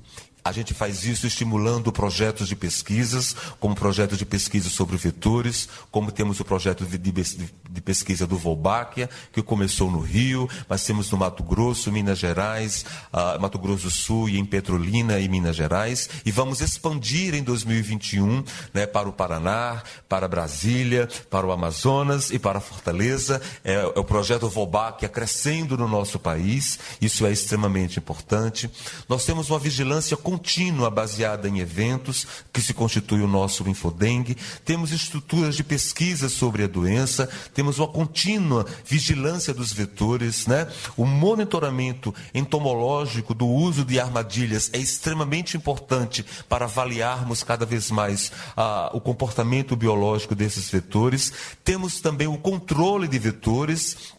A 0.47 0.51
gente 0.53 0.73
faz 0.73 1.03
isso 1.03 1.27
estimulando 1.27 1.91
projetos 1.91 2.47
de 2.47 2.55
pesquisas, 2.55 3.35
como 3.59 3.75
projeto 3.75 4.15
de 4.15 4.25
pesquisa 4.25 4.69
sobre 4.69 4.95
vetores, 4.95 5.67
como 5.91 6.09
temos 6.09 6.39
o 6.39 6.45
projeto 6.45 6.85
de, 6.85 6.97
de, 6.97 7.11
de 7.11 7.81
pesquisa 7.81 8.25
do 8.25 8.37
Volbáquia, 8.37 9.09
que 9.33 9.41
começou 9.41 9.91
no 9.91 9.99
Rio, 9.99 10.49
mas 10.69 10.85
temos 10.85 11.11
no 11.11 11.17
Mato 11.17 11.43
Grosso, 11.43 11.91
Minas 11.91 12.17
Gerais, 12.17 12.85
uh, 13.11 13.41
Mato 13.41 13.59
Grosso 13.59 13.83
do 13.83 13.91
Sul 13.91 14.29
e 14.29 14.39
em 14.39 14.45
Petrolina 14.45 15.19
e 15.19 15.27
Minas 15.27 15.53
Gerais, 15.53 16.09
e 16.25 16.31
vamos 16.31 16.61
expandir 16.61 17.35
em 17.35 17.43
2021 17.43 18.41
né, 18.73 18.87
para 18.87 19.09
o 19.09 19.11
Paraná, 19.11 19.83
para 20.07 20.29
Brasília, 20.29 21.09
para 21.29 21.45
o 21.45 21.51
Amazonas 21.51 22.31
e 22.31 22.39
para 22.39 22.61
Fortaleza. 22.61 23.41
É, 23.65 23.73
é 23.73 23.99
o 23.99 24.03
projeto 24.05 24.47
Volbáquia 24.47 25.09
crescendo 25.09 25.77
no 25.77 25.89
nosso 25.89 26.17
país, 26.17 26.79
isso 27.01 27.25
é 27.25 27.33
extremamente 27.33 27.99
importante. 27.99 28.71
Nós 29.09 29.25
temos 29.25 29.49
uma 29.49 29.59
vigilância 29.59 30.15
contínua 30.37 30.91
baseada 30.91 31.49
em 31.49 31.59
eventos, 31.59 32.27
que 32.53 32.61
se 32.61 32.71
constitui 32.71 33.21
o 33.21 33.27
nosso 33.27 33.67
Infodengue. 33.67 34.37
Temos 34.63 34.91
estruturas 34.91 35.55
de 35.55 35.63
pesquisa 35.63 36.29
sobre 36.29 36.63
a 36.63 36.67
doença, 36.67 37.27
temos 37.55 37.79
uma 37.79 37.87
contínua 37.87 38.65
vigilância 38.85 39.51
dos 39.51 39.73
vetores, 39.73 40.45
né? 40.45 40.67
O 40.95 41.05
monitoramento 41.05 42.13
entomológico 42.35 43.33
do 43.33 43.47
uso 43.47 43.83
de 43.83 43.99
armadilhas 43.99 44.69
é 44.73 44.77
extremamente 44.77 45.57
importante 45.57 46.23
para 46.47 46.65
avaliarmos 46.65 47.41
cada 47.41 47.65
vez 47.65 47.89
mais 47.89 48.31
ah, 48.55 48.91
o 48.93 49.01
comportamento 49.01 49.75
biológico 49.75 50.35
desses 50.35 50.69
vetores. 50.69 51.33
Temos 51.63 51.99
também 51.99 52.27
o 52.27 52.37
controle 52.37 53.07
de 53.07 53.17
vetores 53.17 54.15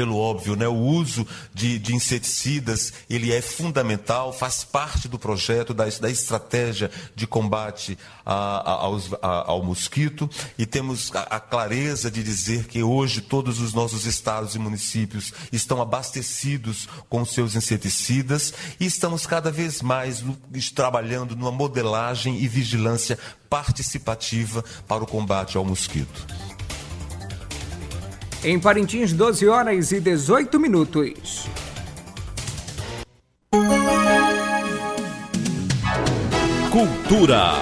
pelo 0.00 0.16
óbvio, 0.16 0.56
né? 0.56 0.66
O 0.66 0.78
uso 0.78 1.26
de, 1.52 1.78
de 1.78 1.94
inseticidas, 1.94 2.90
ele 3.10 3.34
é 3.34 3.42
fundamental, 3.42 4.32
faz 4.32 4.64
parte 4.64 5.06
do 5.08 5.18
projeto, 5.18 5.74
da, 5.74 5.84
da 5.84 6.08
estratégia 6.08 6.90
de 7.14 7.26
combate 7.26 7.98
a, 8.24 8.34
a, 8.34 8.72
aos, 8.84 9.12
a, 9.20 9.50
ao 9.50 9.62
mosquito. 9.62 10.30
E 10.56 10.64
temos 10.64 11.12
a, 11.14 11.38
clareza 11.38 12.10
de 12.10 12.22
dizer 12.22 12.66
que 12.66 12.82
hoje 12.82 13.20
todos 13.20 13.60
os 13.60 13.74
nossos 13.74 14.06
estados 14.06 14.54
e 14.54 14.58
municípios 14.58 15.34
estão 15.52 15.82
abastecidos 15.82 16.88
com 17.10 17.22
seus 17.26 17.54
inseticidas 17.54 18.54
e 18.80 18.86
estamos 18.86 19.26
cada 19.26 19.50
vez 19.50 19.82
mais 19.82 20.24
trabalhando 20.74 21.36
numa 21.36 21.52
modelagem 21.52 22.40
e 22.40 22.48
vigilância 22.48 23.18
participativa 23.50 24.64
para 24.88 25.04
o 25.04 25.06
combate 25.06 25.58
ao 25.58 25.64
mosquito. 25.64 26.26
Em 28.42 28.58
Parintins, 28.58 29.12
12 29.12 29.46
horas 29.46 29.92
e 29.92 30.00
18 30.00 30.58
minutos. 30.58 31.46
Cultura. 36.70 37.52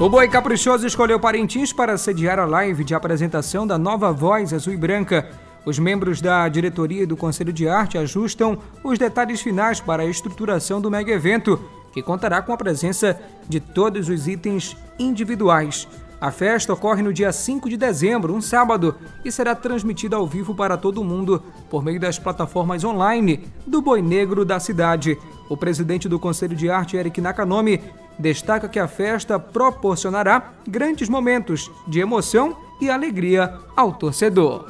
O 0.00 0.08
Boi 0.08 0.26
Caprichoso 0.28 0.86
escolheu 0.86 1.20
Parintins 1.20 1.74
para 1.74 1.98
sediar 1.98 2.38
a 2.38 2.46
live 2.46 2.84
de 2.84 2.94
apresentação 2.94 3.66
da 3.66 3.76
nova 3.76 4.10
voz 4.10 4.54
azul 4.54 4.72
e 4.72 4.78
branca. 4.78 5.28
Os 5.66 5.78
membros 5.78 6.22
da 6.22 6.48
diretoria 6.48 7.02
e 7.02 7.06
do 7.06 7.18
Conselho 7.18 7.52
de 7.52 7.68
Arte 7.68 7.98
ajustam 7.98 8.56
os 8.82 8.98
detalhes 8.98 9.42
finais 9.42 9.78
para 9.78 10.04
a 10.04 10.06
estruturação 10.06 10.80
do 10.80 10.90
mega 10.90 11.12
evento, 11.12 11.62
que 11.92 12.00
contará 12.00 12.40
com 12.40 12.54
a 12.54 12.56
presença 12.56 13.20
de 13.46 13.60
todos 13.60 14.08
os 14.08 14.26
itens 14.26 14.74
individuais. 14.98 15.86
A 16.18 16.30
festa 16.30 16.72
ocorre 16.72 17.02
no 17.02 17.12
dia 17.12 17.30
5 17.30 17.68
de 17.68 17.76
dezembro, 17.76 18.34
um 18.34 18.40
sábado, 18.40 18.94
e 19.22 19.30
será 19.30 19.54
transmitida 19.54 20.16
ao 20.16 20.26
vivo 20.26 20.54
para 20.54 20.76
todo 20.76 21.04
mundo 21.04 21.42
por 21.68 21.84
meio 21.84 22.00
das 22.00 22.18
plataformas 22.18 22.82
online 22.84 23.46
do 23.66 23.82
Boi 23.82 24.00
Negro 24.00 24.42
da 24.42 24.58
cidade. 24.58 25.18
O 25.46 25.58
presidente 25.58 26.08
do 26.08 26.18
Conselho 26.18 26.56
de 26.56 26.70
Arte, 26.70 26.96
Eric 26.96 27.20
Nakanomi, 27.20 27.82
destaca 28.18 28.66
que 28.66 28.78
a 28.78 28.88
festa 28.88 29.38
proporcionará 29.38 30.54
grandes 30.66 31.06
momentos 31.06 31.70
de 31.86 32.00
emoção 32.00 32.56
e 32.80 32.88
alegria 32.88 33.54
ao 33.76 33.92
torcedor. 33.92 34.64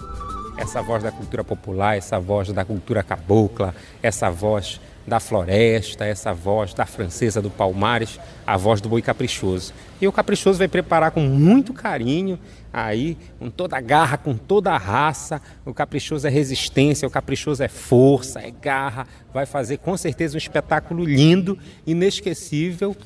Essa 0.57 0.83
voz 0.83 1.05
da 1.05 1.13
cultura 1.13 1.45
popular, 1.45 1.97
essa 1.97 2.19
voz 2.19 2.51
da 2.53 2.65
cultura 2.65 3.05
cabocla, 3.05 3.73
essa 4.03 4.29
voz 4.31 4.81
da 5.07 5.21
floresta, 5.21 6.05
essa 6.05 6.33
voz 6.35 6.75
da 6.75 6.85
francesa 6.85 7.41
do 7.41 7.49
Palmares, 7.49 8.19
a 8.47 8.57
voz 8.57 8.81
do 8.81 8.89
boi 8.89 9.01
caprichoso. 9.01 9.73
E 10.01 10.09
o 10.09 10.13
caprichoso 10.13 10.59
vai 10.59 10.69
preparar 10.69 11.13
com 11.13 11.21
muito 11.21 11.73
carinho, 11.73 12.39
aí, 12.73 13.17
com 13.39 13.49
toda 13.49 13.77
a 13.77 13.81
garra, 13.81 14.19
com 14.19 14.37
toda 14.37 14.73
a 14.73 14.77
raça. 14.77 15.41
O 15.65 15.73
caprichoso 15.73 16.27
é 16.27 16.31
resistência, 16.31 17.07
o 17.07 17.11
caprichoso 17.11 17.63
é 17.63 17.69
força, 17.69 18.41
é 18.41 18.51
garra. 18.51 19.07
Vai 19.33 19.47
fazer 19.47 19.79
com 19.79 19.97
certeza 19.97 20.35
um 20.35 20.39
espetáculo 20.39 21.05
lindo, 21.05 21.57
inesquecível. 21.87 22.97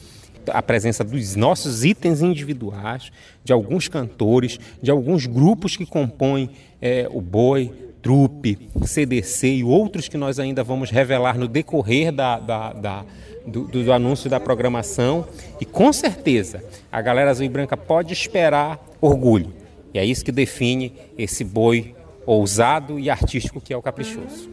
A 0.48 0.62
presença 0.62 1.04
dos 1.04 1.36
nossos 1.36 1.84
itens 1.84 2.22
individuais, 2.22 3.12
de 3.44 3.52
alguns 3.52 3.88
cantores, 3.88 4.58
de 4.82 4.90
alguns 4.90 5.26
grupos 5.26 5.76
que 5.76 5.84
compõem 5.84 6.50
é, 6.80 7.06
o 7.10 7.20
boi, 7.20 7.89
Trupe, 8.02 8.70
CDC 8.84 9.48
e 9.48 9.64
outros 9.64 10.08
que 10.08 10.16
nós 10.16 10.38
ainda 10.38 10.64
vamos 10.64 10.90
revelar 10.90 11.38
no 11.38 11.46
decorrer 11.46 12.12
da, 12.12 12.38
da, 12.38 12.72
da 12.72 13.04
do, 13.46 13.64
do, 13.64 13.92
anúncio 13.92 14.30
da 14.30 14.40
programação. 14.40 15.26
E 15.60 15.64
com 15.64 15.92
certeza 15.92 16.64
a 16.90 17.00
galera 17.00 17.30
azul 17.30 17.44
e 17.44 17.48
branca 17.48 17.76
pode 17.76 18.12
esperar 18.12 18.78
orgulho. 19.00 19.52
E 19.92 19.98
é 19.98 20.04
isso 20.04 20.24
que 20.24 20.32
define 20.32 20.94
esse 21.18 21.44
boi 21.44 21.94
ousado 22.24 22.98
e 22.98 23.10
artístico 23.10 23.60
que 23.60 23.72
é 23.72 23.76
o 23.76 23.82
caprichoso. 23.82 24.48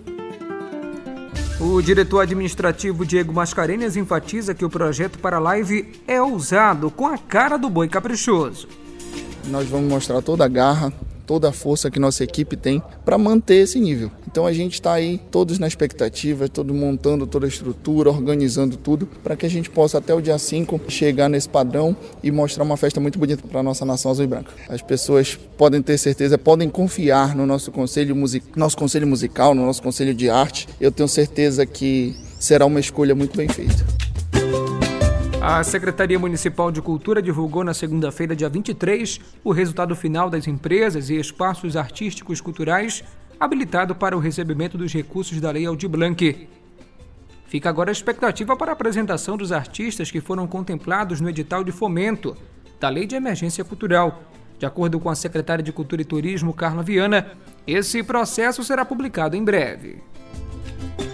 O 1.59 1.81
diretor 1.81 2.19
administrativo 2.19 3.03
Diego 3.03 3.33
Mascarenhas 3.33 3.95
enfatiza 3.95 4.53
que 4.53 4.63
o 4.63 4.69
projeto 4.69 5.17
para 5.17 5.37
a 5.37 5.39
live 5.39 5.91
é 6.07 6.21
ousado, 6.21 6.91
com 6.91 7.07
a 7.07 7.17
cara 7.17 7.57
do 7.57 7.67
boi 7.67 7.87
caprichoso. 7.87 8.67
Nós 9.47 9.67
vamos 9.67 9.89
mostrar 9.89 10.21
toda 10.21 10.45
a 10.45 10.47
garra, 10.47 10.93
toda 11.27 11.49
a 11.49 11.51
força 11.51 11.91
que 11.91 11.99
nossa 11.99 12.23
equipe 12.23 12.55
tem 12.55 12.81
para 13.05 13.17
manter 13.17 13.57
esse 13.57 13.79
nível. 13.79 14.09
Então 14.25 14.45
a 14.45 14.53
gente 14.53 14.75
está 14.75 14.93
aí 14.93 15.19
todos 15.29 15.59
na 15.59 15.67
expectativa, 15.67 16.47
todo 16.47 16.73
montando 16.73 17.27
toda 17.27 17.45
a 17.45 17.49
estrutura, 17.49 18.09
organizando 18.09 18.77
tudo 18.77 19.05
para 19.21 19.35
que 19.35 19.45
a 19.45 19.49
gente 19.49 19.69
possa 19.69 19.97
até 19.97 20.13
o 20.13 20.21
dia 20.21 20.39
5 20.39 20.79
chegar 20.87 21.29
nesse 21.29 21.49
padrão 21.49 21.95
e 22.23 22.31
mostrar 22.31 22.63
uma 22.63 22.77
festa 22.77 22.99
muito 22.99 23.19
bonita 23.19 23.43
para 23.47 23.59
a 23.59 23.63
nossa 23.63 23.85
nação 23.85 24.09
azul 24.09 24.23
e 24.23 24.27
branca. 24.27 24.53
As 24.69 24.81
pessoas 24.81 25.37
podem 25.57 25.81
ter 25.81 25.97
certeza, 25.97 26.37
podem 26.37 26.69
confiar 26.69 27.35
no 27.35 27.45
nosso 27.45 27.71
conselho, 27.71 28.15
nosso 28.55 28.77
conselho 28.77 29.05
musical, 29.05 29.53
no 29.53 29.65
nosso 29.65 29.83
conselho 29.83 30.13
de 30.13 30.29
arte. 30.29 30.67
Eu 30.79 30.91
tenho 30.91 31.09
certeza 31.09 31.65
que 31.65 32.15
será 32.39 32.65
uma 32.65 32.79
escolha 32.79 33.13
muito 33.13 33.35
bem 33.35 33.49
feita. 33.49 34.06
A 35.39 35.63
Secretaria 35.63 36.17
Municipal 36.17 36.71
de 36.71 36.81
Cultura 36.81 37.21
divulgou 37.21 37.63
na 37.63 37.73
segunda-feira, 37.73 38.35
dia 38.35 38.49
23, 38.49 39.19
o 39.43 39.51
resultado 39.51 39.95
final 39.95 40.31
das 40.31 40.47
empresas 40.47 41.11
e 41.11 41.15
espaços 41.15 41.77
artísticos 41.77 42.41
culturais 42.41 43.03
habilitado 43.39 43.93
para 43.93 44.17
o 44.17 44.19
recebimento 44.19 44.79
dos 44.79 44.91
recursos 44.91 45.39
da 45.39 45.51
Lei 45.51 45.65
Aldir 45.67 45.89
Blanc. 45.89 46.49
Fica 47.45 47.69
agora 47.69 47.91
a 47.91 47.93
expectativa 47.93 48.57
para 48.57 48.71
a 48.71 48.73
apresentação 48.73 49.37
dos 49.37 49.51
artistas 49.51 50.09
que 50.09 50.19
foram 50.19 50.47
contemplados 50.47 51.21
no 51.21 51.29
edital 51.29 51.63
de 51.63 51.71
fomento 51.71 52.35
da 52.79 52.89
Lei 52.89 53.05
de 53.05 53.15
Emergência 53.15 53.63
Cultural. 53.63 54.23
De 54.57 54.65
acordo 54.65 54.99
com 54.99 55.07
a 55.07 55.15
secretária 55.15 55.63
de 55.63 55.71
Cultura 55.71 56.01
e 56.01 56.05
Turismo, 56.05 56.51
Carla 56.51 56.81
Viana, 56.81 57.37
esse 57.67 58.01
processo 58.01 58.63
será 58.63 58.83
publicado 58.83 59.35
em 59.35 59.43
breve. 59.43 60.01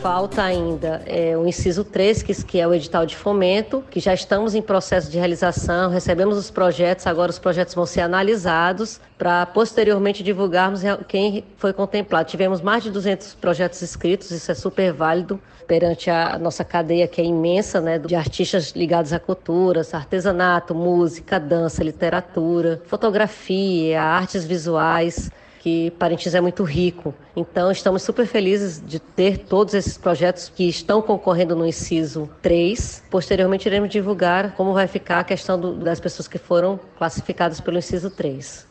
Falta 0.04 0.44
ainda 0.44 1.02
é, 1.06 1.38
o 1.38 1.48
inciso 1.48 1.82
3, 1.82 2.24
que, 2.24 2.60
é 2.60 2.68
o 2.68 2.74
edital 2.74 3.06
de 3.06 3.16
fomento, 3.16 3.82
que 3.90 4.02
já 4.02 4.14
estamos 4.14 4.54
em 4.54 4.62
processo 4.62 5.10
de 5.10 5.18
realização, 5.18 5.90
recebemos 5.90 6.38
os 6.38 6.52
projetos, 6.52 7.08
agora 7.08 7.32
os 7.32 7.40
projetos 7.40 7.74
vão 7.74 7.86
ser 7.86 8.02
analisados 8.02 9.00
para 9.18 9.46
posteriormente 9.46 10.22
divulgarmos 10.22 10.82
quem 11.08 11.46
foi 11.56 11.72
contemplado. 11.72 12.30
Tivemos 12.30 12.60
mais 12.60 12.84
de 12.84 12.92
200 12.92 13.36
projetos 13.36 13.82
escritos, 13.82 14.30
isso 14.30 14.52
é 14.52 14.54
super 14.54 14.92
válido 14.92 15.40
perante 15.66 16.10
a 16.10 16.38
nossa 16.38 16.66
cadeia 16.66 17.08
que 17.08 17.22
é 17.22 17.24
imensa, 17.24 17.80
né, 17.80 17.98
de 17.98 18.14
artistas 18.14 18.72
ligados 18.72 19.14
à 19.14 19.20
cultura, 19.22 19.84
artesanato, 19.94 20.76
música, 20.76 21.40
dança, 21.40 21.82
literatura, 21.82 22.82
fotografia, 22.88 24.02
artes 24.02 24.44
visuais 24.44 25.32
que 25.64 25.92
Parintins 25.92 26.36
é 26.36 26.42
muito 26.42 26.62
rico. 26.66 27.16
Então, 27.34 27.72
estamos 27.72 28.04
super 28.04 28.28
felizes 28.28 28.84
de 28.86 29.00
ter 29.00 29.38
todos 29.38 29.74
esses 29.74 29.98
projetos 29.98 30.52
que 30.54 30.68
estão 30.68 31.02
concorrendo 31.02 31.56
no 31.56 31.66
inciso 31.66 32.30
3. 32.42 33.02
Posteriormente, 33.10 33.66
iremos 33.66 33.90
divulgar 33.90 34.56
como 34.56 34.74
vai 34.74 34.88
ficar 34.88 35.20
a 35.20 35.24
questão 35.24 35.58
do, 35.58 35.74
das 35.74 36.02
pessoas 36.02 36.28
que 36.28 36.38
foram 36.38 36.78
classificadas 36.98 37.62
pelo 37.62 37.78
inciso 37.78 38.10
3. 38.10 38.68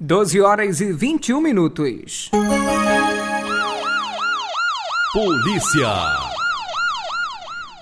12 0.00 0.40
horas 0.40 0.80
e 0.80 0.90
21 0.94 1.42
minutos. 1.42 2.30
Polícia. 5.12 5.92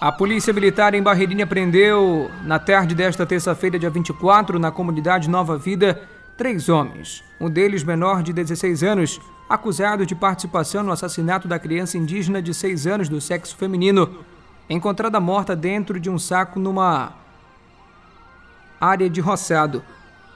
A 0.01 0.11
Polícia 0.11 0.53
Militar 0.53 0.94
em 0.94 1.03
Barreirinha 1.03 1.46
prendeu, 1.46 2.29
na 2.42 2.59
tarde 2.59 2.92
desta 2.92 3.25
terça-feira, 3.25 3.79
dia 3.79 3.88
24, 3.88 4.59
na 4.59 4.72
comunidade 4.72 5.31
Nova 5.31 5.57
Vida, 5.57 6.03
três 6.36 6.68
homens, 6.68 7.22
um 7.40 7.48
deles 7.48 7.84
menor 7.84 8.22
de 8.22 8.32
16 8.32 8.82
anos, 8.82 9.20
acusado 9.48 10.06
de 10.06 10.14
participação 10.14 10.82
no 10.82 10.92
assassinato 10.92 11.46
da 11.46 11.58
criança 11.58 11.98
indígena 11.98 12.40
de 12.40 12.54
6 12.54 12.86
anos 12.86 13.08
do 13.08 13.20
sexo 13.20 13.56
feminino, 13.56 14.18
encontrada 14.68 15.20
morta 15.20 15.54
dentro 15.54 16.00
de 16.00 16.08
um 16.08 16.18
saco 16.18 16.58
numa 16.58 17.12
área 18.80 19.08
de 19.08 19.20
roçado. 19.20 19.82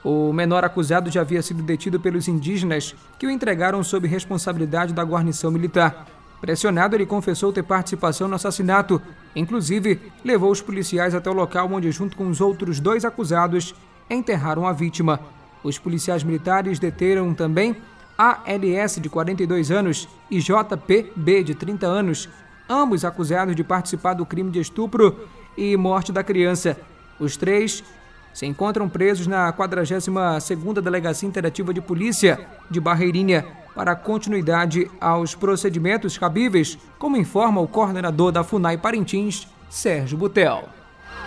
O 0.03 0.31
menor 0.31 0.63
acusado 0.63 1.09
já 1.09 1.21
havia 1.21 1.41
sido 1.41 1.63
detido 1.63 1.99
pelos 1.99 2.27
indígenas 2.27 2.95
que 3.17 3.25
o 3.25 3.31
entregaram 3.31 3.83
sob 3.83 4.07
responsabilidade 4.07 4.93
da 4.93 5.03
guarnição 5.03 5.51
militar. 5.51 6.05
Pressionado, 6.39 6.95
ele 6.95 7.05
confessou 7.05 7.51
ter 7.51 7.63
participação 7.63 8.27
no 8.27 8.35
assassinato. 8.35 9.01
Inclusive, 9.35 9.99
levou 10.23 10.51
os 10.51 10.61
policiais 10.61 11.15
até 11.15 11.29
o 11.29 11.33
local 11.33 11.67
onde, 11.71 11.91
junto 11.91 12.15
com 12.15 12.27
os 12.29 12.39
outros 12.39 12.79
dois 12.79 13.03
acusados, 13.03 13.73
enterraram 14.09 14.67
a 14.67 14.71
vítima. 14.71 15.19
Os 15.63 15.77
policiais 15.77 16.23
militares 16.23 16.79
deteram 16.79 17.33
também 17.33 17.75
ALS, 18.17 18.99
de 18.99 19.09
42 19.09 19.71
anos, 19.71 20.07
e 20.29 20.39
JPB, 20.39 21.43
de 21.43 21.55
30 21.55 21.85
anos, 21.85 22.29
ambos 22.69 23.05
acusados 23.05 23.55
de 23.55 23.63
participar 23.63 24.13
do 24.13 24.25
crime 24.25 24.51
de 24.51 24.59
estupro 24.59 25.27
e 25.57 25.77
morte 25.77 26.11
da 26.11 26.23
criança. 26.23 26.77
Os 27.19 27.37
três 27.37 27.83
se 28.33 28.45
encontram 28.45 28.87
presos 28.87 29.25
na 29.25 29.51
42ª 29.51 30.81
Delegacia 30.81 31.27
Interativa 31.27 31.73
de 31.73 31.81
Polícia 31.81 32.39
de 32.69 32.79
Barreirinha 32.79 33.45
para 33.73 33.95
continuidade 33.95 34.89
aos 34.99 35.35
procedimentos 35.35 36.17
cabíveis, 36.17 36.77
como 36.97 37.17
informa 37.17 37.61
o 37.61 37.67
coordenador 37.67 38.31
da 38.31 38.43
FUNAI 38.43 38.77
Parintins, 38.77 39.47
Sérgio 39.69 40.17
Butel. 40.17 40.69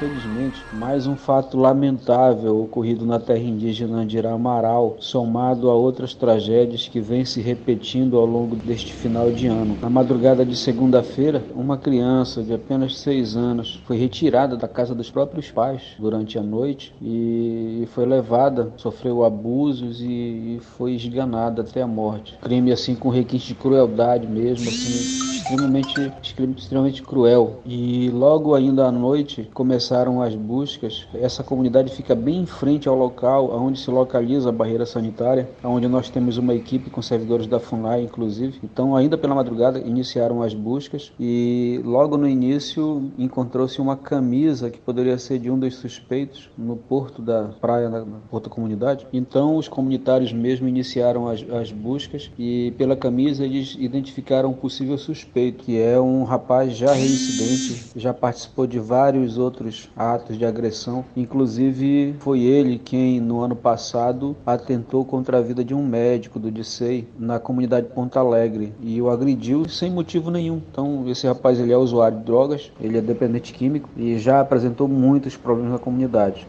Infelizmente, 0.01 0.65
mais 0.73 1.07
um 1.07 1.15
fato 1.15 1.59
lamentável 1.59 2.63
ocorrido 2.63 3.05
na 3.05 3.21
terra 3.21 3.41
indígena 3.41 3.99
Andirá 3.99 4.33
Amaral, 4.33 4.97
somado 4.99 5.69
a 5.69 5.75
outras 5.75 6.15
tragédias 6.15 6.89
que 6.89 7.01
vêm 7.01 7.23
se 7.27 7.43
repetindo 7.43 8.17
ao 8.17 8.25
longo 8.25 8.57
deste 8.57 8.95
final 8.95 9.31
de 9.31 9.47
ano. 9.47 9.77
Na 9.83 9.91
madrugada 9.91 10.45
de 10.45 10.57
segunda-feira, 10.57 11.45
uma 11.55 11.77
criança 11.77 12.43
de 12.43 12.55
apenas 12.55 12.99
seis 12.99 13.37
anos 13.37 13.83
foi 13.85 13.99
retirada 13.99 14.57
da 14.57 14.67
casa 14.67 14.95
dos 14.95 15.11
próprios 15.11 15.51
pais 15.51 15.83
durante 15.99 16.39
a 16.39 16.43
noite 16.43 16.95
e 17.03 17.87
foi 17.93 18.07
levada, 18.07 18.73
sofreu 18.79 19.23
abusos 19.23 20.01
e 20.01 20.61
foi 20.79 20.95
esganada 20.95 21.61
até 21.61 21.83
a 21.83 21.87
morte. 21.87 22.39
Crime 22.41 22.73
assim 22.73 22.95
com 22.95 23.11
requinte 23.11 23.49
de 23.49 23.55
crueldade 23.55 24.27
mesmo, 24.27 24.67
assim, 24.67 25.37
extremamente, 25.37 26.13
extremamente 26.57 27.03
cruel. 27.03 27.61
E 27.67 28.09
logo 28.11 28.55
ainda 28.55 28.87
à 28.87 28.93
noite 28.93 29.51
começaram 29.53 29.89
as 29.90 30.35
buscas. 30.35 31.07
Essa 31.14 31.42
comunidade 31.42 31.92
fica 31.92 32.14
bem 32.14 32.42
em 32.42 32.46
frente 32.46 32.88
ao 32.88 32.96
local 32.96 33.50
onde 33.50 33.79
se 33.79 33.90
localiza 33.90 34.48
a 34.48 34.53
barreira 34.53 34.87
sanitária, 34.87 35.48
onde 35.64 35.88
nós 35.88 36.09
temos 36.09 36.37
uma 36.38 36.55
equipe 36.55 36.90
com 36.90 37.03
servidores 37.03 37.46
da 37.46 37.59
FUNAI, 37.59 38.03
inclusive. 38.03 38.59
Então, 38.62 38.94
ainda 38.96 39.18
pela 39.18 39.35
madrugada, 39.35 39.79
iniciaram 39.79 40.42
as 40.42 40.55
buscas 40.55 41.12
e 41.18 41.81
logo 41.85 42.16
no 42.16 42.29
início 42.29 43.11
encontrou-se 43.18 43.81
uma 43.81 43.96
camisa 43.96 44.70
que 44.70 44.79
poderia 44.79 45.18
ser 45.18 45.38
de 45.38 45.50
um 45.50 45.59
dos 45.59 45.76
suspeitos 45.76 46.48
no 46.57 46.76
porto 46.76 47.20
da 47.20 47.50
praia, 47.61 47.88
na 47.88 48.00
da 48.00 48.48
comunidade. 48.48 49.07
Então, 49.12 49.57
os 49.57 49.68
comunitários 49.68 50.33
mesmo 50.33 50.66
iniciaram 50.68 51.29
as, 51.29 51.44
as 51.50 51.72
buscas 51.72 52.31
e 52.38 52.72
pela 52.79 52.96
camisa 52.96 53.44
eles 53.44 53.76
identificaram 53.79 54.50
um 54.50 54.55
possível 54.55 54.96
suspeito, 54.96 55.64
que 55.64 55.79
é 55.79 56.00
um 56.00 56.24
rapaz 56.24 56.74
já 56.74 56.92
reincidente, 56.92 57.92
já 57.96 58.14
participou 58.14 58.66
de 58.66 58.79
vários 58.79 59.37
outros 59.37 59.80
atos 59.97 60.37
de 60.37 60.45
agressão. 60.45 61.05
Inclusive, 61.16 62.14
foi 62.19 62.40
ele 62.40 62.79
quem, 62.79 63.21
no 63.21 63.40
ano 63.40 63.57
passado, 63.57 64.37
atentou 64.45 65.05
contra 65.05 65.38
a 65.38 65.40
vida 65.40 65.64
de 65.64 65.75
um 65.75 65.87
médico 65.87 66.38
do 66.38 66.51
DICEI 66.51 67.07
na 67.19 67.38
comunidade 67.38 67.88
Ponta 67.95 68.21
Alegre 68.21 68.73
e 68.81 69.01
o 69.01 69.09
agrediu 69.09 69.69
sem 69.69 69.90
motivo 69.90 70.31
nenhum. 70.31 70.61
Então, 70.71 71.09
esse 71.09 71.27
rapaz 71.27 71.59
ele 71.59 71.73
é 71.73 71.77
usuário 71.77 72.19
de 72.19 72.25
drogas, 72.25 72.73
ele 72.81 72.99
é 72.99 73.01
dependente 73.01 73.53
químico 73.53 73.88
e 73.97 74.19
já 74.19 74.40
apresentou 74.40 74.88
muitos 74.88 75.37
problemas 75.37 75.73
na 75.73 75.79
comunidade. 75.79 76.47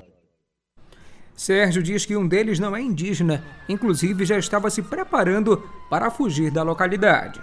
Sérgio 1.35 1.81
diz 1.81 2.05
que 2.05 2.15
um 2.15 2.27
deles 2.27 2.59
não 2.59 2.75
é 2.75 2.81
indígena, 2.81 3.43
inclusive 3.67 4.25
já 4.25 4.37
estava 4.37 4.69
se 4.69 4.81
preparando 4.81 5.63
para 5.89 6.11
fugir 6.11 6.51
da 6.51 6.61
localidade 6.61 7.41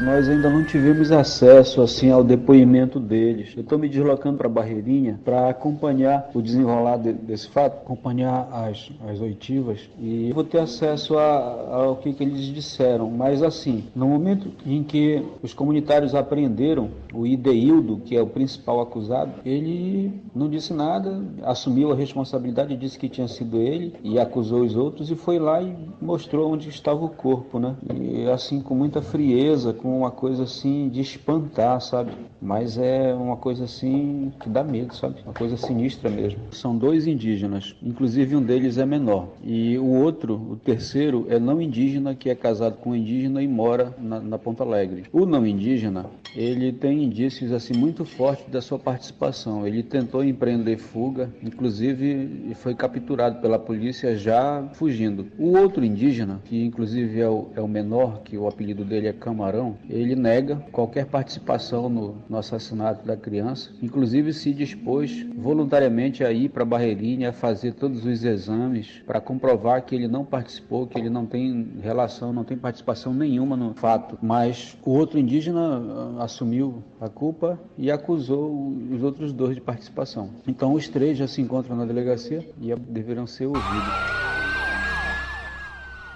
nós 0.00 0.28
ainda 0.28 0.48
não 0.48 0.64
tivemos 0.64 1.12
acesso 1.12 1.82
assim 1.82 2.10
ao 2.10 2.24
depoimento 2.24 2.98
deles. 2.98 3.52
Eu 3.54 3.62
estou 3.62 3.78
me 3.78 3.88
deslocando 3.88 4.38
para 4.38 4.48
Barreirinha 4.48 5.20
para 5.24 5.50
acompanhar 5.50 6.30
o 6.34 6.40
desenrolar 6.40 6.96
de, 6.96 7.12
desse 7.12 7.48
fato, 7.48 7.82
acompanhar 7.82 8.48
as, 8.50 8.90
as 9.08 9.20
oitivas 9.20 9.80
e 9.98 10.32
vou 10.32 10.42
ter 10.42 10.58
acesso 10.58 11.18
a, 11.18 11.84
ao 11.84 11.96
que, 11.96 12.12
que 12.12 12.24
eles 12.24 12.46
disseram. 12.46 13.10
Mas 13.10 13.42
assim, 13.42 13.84
no 13.94 14.08
momento 14.08 14.50
em 14.64 14.82
que 14.82 15.22
os 15.42 15.52
comunitários 15.52 16.14
apreenderam 16.14 16.88
o 17.12 17.26
Ideildo, 17.26 17.98
que 17.98 18.16
é 18.16 18.22
o 18.22 18.26
principal 18.26 18.80
acusado, 18.80 19.32
ele 19.44 20.12
não 20.34 20.48
disse 20.48 20.72
nada, 20.72 21.22
assumiu 21.42 21.92
a 21.92 21.94
responsabilidade, 21.94 22.76
disse 22.76 22.98
que 22.98 23.08
tinha 23.08 23.28
sido 23.28 23.58
ele 23.58 23.94
e 24.02 24.18
acusou 24.18 24.62
os 24.62 24.74
outros 24.76 25.10
e 25.10 25.14
foi 25.14 25.38
lá 25.38 25.60
e 25.60 25.76
mostrou 26.00 26.52
onde 26.52 26.68
estava 26.68 27.04
o 27.04 27.10
corpo, 27.10 27.58
né? 27.58 27.76
E 27.94 28.26
assim 28.30 28.60
com 28.60 28.74
muita 28.74 29.02
frieza, 29.02 29.72
com 29.72 29.89
uma 29.96 30.10
coisa 30.10 30.44
assim 30.44 30.88
de 30.88 31.00
espantar, 31.00 31.80
sabe? 31.80 32.12
Mas 32.40 32.78
é 32.78 33.14
uma 33.14 33.36
coisa 33.36 33.64
assim 33.64 34.32
que 34.40 34.48
dá 34.48 34.64
medo, 34.64 34.94
sabe? 34.94 35.16
Uma 35.24 35.34
coisa 35.34 35.56
sinistra 35.56 36.08
mesmo. 36.10 36.40
São 36.52 36.76
dois 36.76 37.06
indígenas, 37.06 37.74
inclusive 37.82 38.36
um 38.36 38.42
deles 38.42 38.78
é 38.78 38.86
menor. 38.86 39.28
E 39.42 39.78
o 39.78 39.86
outro, 39.86 40.34
o 40.34 40.56
terceiro, 40.56 41.26
é 41.28 41.38
não 41.38 41.60
indígena 41.60 42.14
que 42.14 42.30
é 42.30 42.34
casado 42.34 42.76
com 42.76 42.90
um 42.90 42.96
indígena 42.96 43.42
e 43.42 43.48
mora 43.48 43.94
na, 43.98 44.20
na 44.20 44.38
Ponta 44.38 44.62
Alegre. 44.62 45.04
O 45.12 45.26
não 45.26 45.46
indígena, 45.46 46.06
ele 46.34 46.72
tem 46.72 47.04
indícios 47.04 47.52
assim 47.52 47.74
muito 47.74 48.04
fortes 48.04 48.46
da 48.50 48.60
sua 48.60 48.78
participação. 48.78 49.66
Ele 49.66 49.82
tentou 49.82 50.24
empreender 50.24 50.76
fuga, 50.78 51.30
inclusive 51.42 52.54
foi 52.54 52.74
capturado 52.74 53.40
pela 53.40 53.58
polícia 53.58 54.16
já 54.16 54.68
fugindo. 54.74 55.26
O 55.38 55.56
outro 55.56 55.84
indígena, 55.84 56.40
que 56.44 56.64
inclusive 56.64 57.20
é 57.20 57.28
o, 57.28 57.48
é 57.54 57.60
o 57.60 57.68
menor, 57.68 58.22
que 58.22 58.36
o 58.36 58.46
apelido 58.46 58.84
dele 58.84 59.08
é 59.08 59.12
Camarão, 59.12 59.76
ele 59.88 60.14
nega 60.14 60.56
qualquer 60.72 61.06
participação 61.06 61.88
no, 61.88 62.16
no 62.28 62.38
assassinato 62.38 63.06
da 63.06 63.16
criança, 63.16 63.70
inclusive 63.82 64.32
se 64.32 64.52
dispôs 64.52 65.26
voluntariamente 65.36 66.24
a 66.24 66.32
ir 66.32 66.48
para 66.48 66.64
Barreirinha 66.64 67.30
a 67.30 67.32
fazer 67.32 67.74
todos 67.74 68.04
os 68.04 68.24
exames 68.24 69.02
para 69.06 69.20
comprovar 69.20 69.84
que 69.84 69.94
ele 69.94 70.08
não 70.08 70.24
participou, 70.24 70.86
que 70.86 70.98
ele 70.98 71.10
não 71.10 71.26
tem 71.26 71.68
relação, 71.80 72.32
não 72.32 72.44
tem 72.44 72.56
participação 72.56 73.12
nenhuma 73.12 73.56
no 73.56 73.74
fato. 73.74 74.18
Mas 74.22 74.76
o 74.84 74.92
outro 74.92 75.18
indígena 75.18 75.60
ah, 75.60 76.24
assumiu 76.24 76.82
a 77.00 77.08
culpa 77.08 77.58
e 77.76 77.90
acusou 77.90 78.74
os 78.90 79.02
outros 79.02 79.32
dois 79.32 79.54
de 79.54 79.60
participação. 79.60 80.30
Então 80.46 80.74
os 80.74 80.88
três 80.88 81.18
já 81.18 81.26
se 81.26 81.40
encontram 81.40 81.76
na 81.76 81.84
delegacia 81.84 82.46
e 82.60 82.74
deverão 82.74 83.26
ser 83.26 83.46
ouvidos. 83.46 84.19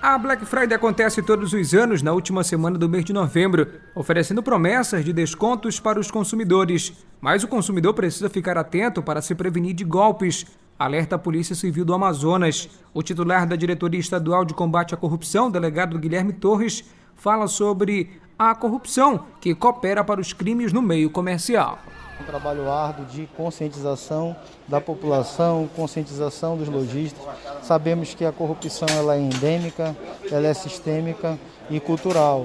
A 0.06 0.18
Black 0.18 0.44
Friday 0.44 0.76
acontece 0.76 1.22
todos 1.22 1.54
os 1.54 1.72
anos 1.72 2.02
na 2.02 2.12
última 2.12 2.44
semana 2.44 2.76
do 2.76 2.86
mês 2.86 3.06
de 3.06 3.12
novembro, 3.14 3.66
oferecendo 3.94 4.42
promessas 4.42 5.02
de 5.02 5.14
descontos 5.14 5.80
para 5.80 5.98
os 5.98 6.10
consumidores. 6.10 6.92
Mas 7.22 7.42
o 7.42 7.48
consumidor 7.48 7.94
precisa 7.94 8.28
ficar 8.28 8.58
atento 8.58 9.02
para 9.02 9.22
se 9.22 9.34
prevenir 9.34 9.72
de 9.72 9.82
golpes. 9.82 10.44
Alerta 10.78 11.16
a 11.16 11.18
Polícia 11.18 11.54
Civil 11.54 11.86
do 11.86 11.94
Amazonas. 11.94 12.68
O 12.92 13.02
titular 13.02 13.46
da 13.46 13.56
Diretoria 13.56 13.98
Estadual 13.98 14.44
de 14.44 14.52
Combate 14.52 14.92
à 14.92 14.96
Corrupção, 14.98 15.50
delegado 15.50 15.98
Guilherme 15.98 16.34
Torres, 16.34 16.84
fala 17.16 17.48
sobre 17.48 18.10
a 18.38 18.54
corrupção 18.54 19.24
que 19.40 19.54
coopera 19.54 20.04
para 20.04 20.20
os 20.20 20.34
crimes 20.34 20.70
no 20.70 20.82
meio 20.82 21.08
comercial 21.08 21.78
um 22.20 22.24
trabalho 22.24 22.70
árduo 22.70 23.04
de 23.06 23.28
conscientização 23.36 24.36
da 24.68 24.80
população, 24.80 25.68
conscientização 25.74 26.56
dos 26.56 26.68
lojistas. 26.68 27.22
Sabemos 27.62 28.14
que 28.14 28.24
a 28.24 28.32
corrupção 28.32 28.88
ela 28.88 29.16
é 29.16 29.20
endêmica, 29.20 29.96
ela 30.30 30.46
é 30.46 30.54
sistêmica 30.54 31.38
e 31.68 31.80
cultural. 31.80 32.44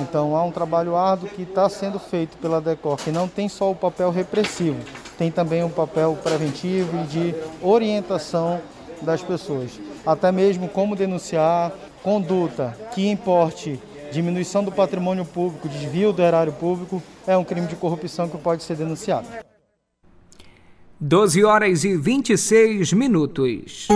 Então 0.00 0.36
há 0.36 0.44
um 0.44 0.52
trabalho 0.52 0.96
árduo 0.96 1.28
que 1.28 1.42
está 1.42 1.68
sendo 1.68 1.98
feito 1.98 2.36
pela 2.38 2.60
DECOR, 2.60 2.96
que 2.96 3.10
não 3.10 3.26
tem 3.26 3.48
só 3.48 3.70
o 3.70 3.74
papel 3.74 4.10
repressivo, 4.10 4.78
tem 5.16 5.30
também 5.30 5.64
o 5.64 5.70
papel 5.70 6.16
preventivo 6.22 6.98
e 7.02 7.06
de 7.06 7.34
orientação 7.62 8.60
das 9.02 9.22
pessoas. 9.22 9.80
Até 10.06 10.30
mesmo 10.30 10.68
como 10.68 10.94
denunciar 10.94 11.72
conduta 12.02 12.76
que 12.94 13.08
importe 13.08 13.80
diminuição 14.10 14.64
do 14.64 14.72
patrimônio 14.72 15.24
público, 15.24 15.68
desvio 15.68 16.12
do 16.12 16.22
erário 16.22 16.52
público, 16.52 17.02
é 17.26 17.36
um 17.36 17.44
crime 17.44 17.66
de 17.66 17.76
corrupção 17.76 18.28
que 18.28 18.38
pode 18.38 18.62
ser 18.62 18.76
denunciado. 18.76 19.26
12 21.00 21.44
horas 21.44 21.84
e 21.84 21.96
26 21.96 22.92
minutos. 22.92 23.86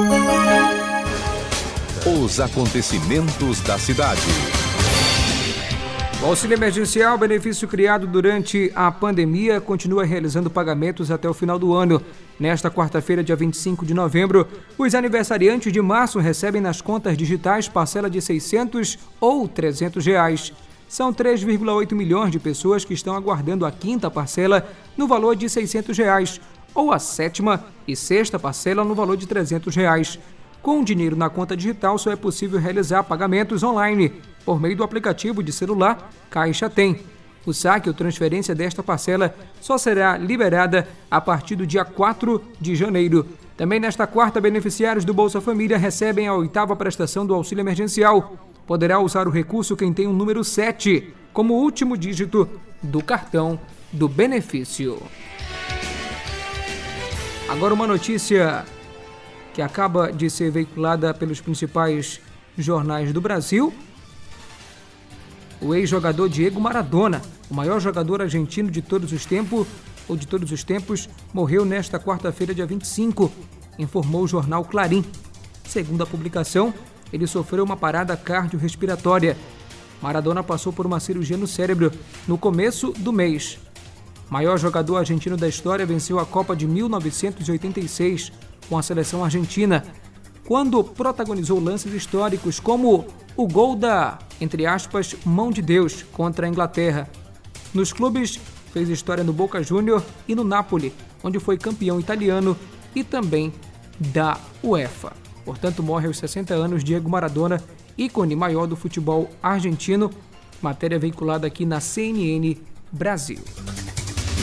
Os 2.07 2.39
acontecimentos 2.39 3.61
da 3.61 3.79
cidade. 3.79 4.62
O 6.23 6.27
auxílio 6.27 6.55
emergencial, 6.55 7.19
benefício 7.19 7.67
criado 7.67 8.07
durante 8.07 8.71
a 8.77 8.93
pandemia, 8.93 9.61
continua 9.61 10.05
realizando 10.05 10.49
pagamentos 10.49 11.11
até 11.11 11.29
o 11.29 11.35
final 11.35 11.59
do 11.59 11.75
ano. 11.75 12.01
Nesta 12.39 12.71
quarta-feira, 12.71 13.25
dia 13.25 13.35
25 13.35 13.85
de 13.85 13.93
novembro, 13.93 14.47
os 14.79 14.95
aniversariantes 14.95 15.73
de 15.73 15.83
março 15.83 16.21
recebem 16.21 16.61
nas 16.61 16.81
contas 16.81 17.19
digitais 17.19 17.69
parcela 17.69 18.09
de 18.09 18.23
600 18.23 19.01
ou 19.21 19.49
300 19.49 20.07
reais. 20.07 20.53
São 20.89 21.13
3,8 21.13 21.93
milhões 21.93 22.31
de 22.31 22.39
pessoas 22.39 22.85
que 22.85 22.95
estão 22.95 23.17
aguardando 23.17 23.67
a 23.67 23.73
quinta 23.73 24.09
parcela 24.09 24.65
no 24.97 25.09
valor 25.09 25.35
de 25.35 25.49
600 25.49 25.99
reais 25.99 26.41
ou 26.73 26.93
a 26.93 27.01
sétima 27.01 27.65
e 27.87 27.97
sexta 27.97 28.39
parcela 28.39 28.85
no 28.85 28.95
valor 28.95 29.17
de 29.17 29.27
300 29.27 29.75
reais. 29.75 30.21
Com 30.63 30.85
dinheiro 30.85 31.17
na 31.17 31.29
conta 31.29 31.57
digital, 31.57 31.99
só 31.99 32.13
é 32.13 32.17
possível 32.17 32.61
realizar 32.61 33.03
pagamentos 33.03 33.65
online 33.65 34.13
por 34.45 34.61
meio 34.61 34.77
do 34.77 34.85
aplicativo 34.85 35.43
de 35.43 35.53
celular 35.53 36.11
Caixa 36.31 36.69
Tem. 36.69 37.01
O 37.45 37.53
saque 37.53 37.89
ou 37.89 37.95
transferência 37.95 38.55
desta 38.55 38.83
parcela 38.83 39.35
só 39.61 39.77
será 39.77 40.17
liberada 40.17 40.89
a 41.11 41.21
partir 41.21 41.57
do 41.57 41.67
dia 41.67 41.85
4 41.85 42.43
de 42.61 42.77
janeiro. 42.77 43.27
Também 43.57 43.81
nesta 43.81 44.07
quarta, 44.07 44.41
beneficiários 44.41 45.05
do 45.05 45.13
Bolsa 45.13 45.41
Família 45.41 45.77
recebem 45.77 46.29
a 46.29 46.35
oitava 46.35 46.77
prestação 46.77 47.27
do 47.27 47.35
auxílio 47.35 47.63
emergencial. 47.63 48.37
Poderá 48.67 49.01
usar 49.01 49.27
o 49.27 49.31
recurso 49.31 49.77
quem 49.77 49.93
tem 49.93 50.07
o 50.07 50.13
número 50.13 50.45
7 50.45 51.13
como 51.33 51.55
último 51.55 51.97
dígito 51.97 52.49
do 52.83 53.03
cartão 53.03 53.59
do 53.93 54.09
benefício. 54.09 55.03
Agora 57.49 57.75
uma 57.75 57.87
notícia 57.87 58.65
que 59.53 59.61
acaba 59.61 60.11
de 60.11 60.31
ser 60.31 60.51
veiculada 60.51 61.13
pelos 61.13 61.41
principais 61.41 62.21
jornais 62.57 63.13
do 63.13 63.21
Brasil. 63.21 63.73
O 65.63 65.77
ex-jogador 65.77 66.29
Diego 66.29 66.61
Maradona, 66.61 67.23
o 67.49 67.55
maior 67.55 67.79
jogador 67.79 68.21
argentino 68.21 68.69
de 68.69 68.83
todos 68.83 69.13
os 69.13 69.25
tempos, 69.25 69.65
ou 70.09 70.17
de 70.17 70.27
todos 70.27 70.51
os 70.51 70.65
tempos, 70.65 71.09
morreu 71.33 71.65
nesta 71.65 72.01
quarta-feira, 72.01 72.53
dia 72.53 72.67
25, 72.67 73.31
informou 73.79 74.25
o 74.25 74.27
jornal 74.27 74.65
Clarim. 74.65 75.05
Segundo 75.65 76.03
a 76.03 76.07
publicação, 76.07 76.75
ele 77.13 77.29
sofreu 77.29 77.63
uma 77.63 77.77
parada 77.77 78.17
cardiorrespiratória. 78.17 79.37
Maradona 80.03 80.43
passou 80.43 80.73
por 80.73 80.85
uma 80.85 80.99
cirurgia 80.99 81.37
no 81.37 81.47
cérebro 81.47 81.93
no 82.27 82.37
começo 82.37 82.91
do 82.99 83.13
mês. 83.13 83.61
Maior 84.29 84.59
jogador 84.59 84.97
argentino 84.97 85.37
da 85.37 85.47
história 85.47 85.87
venceu 85.87 86.19
a 86.19 86.27
Copa 86.27 86.57
de 86.57 86.67
1986 86.67 88.33
com 88.69 88.77
a 88.77 88.83
seleção 88.83 89.25
argentina, 89.25 89.85
quando 90.45 90.83
protagonizou 90.83 91.61
lances 91.61 91.95
históricos 91.95 92.59
como 92.59 93.07
o 93.37 93.47
gol 93.47 93.77
da, 93.77 94.19
entre 94.41 94.67
aspas, 94.67 95.17
mão 95.25 95.51
de 95.51 95.63
Deus 95.63 96.03
contra 96.13 96.47
a 96.47 96.49
Inglaterra. 96.49 97.09
Nos 97.73 97.93
clubes, 97.93 98.39
fez 98.73 98.89
história 98.89 99.25
no 99.25 99.33
Boca 99.33 99.63
Júnior 99.63 100.03
e 100.27 100.35
no 100.35 100.45
Napoli, 100.45 100.93
onde 101.23 101.39
foi 101.39 101.57
campeão 101.57 102.01
italiano 102.01 102.57
e 102.95 103.03
também 103.03 103.53
da 103.99 104.39
UEFA. 104.63 105.13
Portanto, 105.45 105.83
morre 105.83 106.07
aos 106.07 106.19
60 106.19 106.55
anos 106.55 106.85
Diego 106.85 107.09
Maradona, 107.09 107.63
ícone 107.97 108.37
maior 108.37 108.67
do 108.67 108.77
futebol 108.77 109.29
argentino. 109.43 110.11
Matéria 110.61 110.99
veiculada 110.99 111.47
aqui 111.47 111.67
na 111.67 111.81
CNN 111.81 112.57
Brasil. 112.91 113.41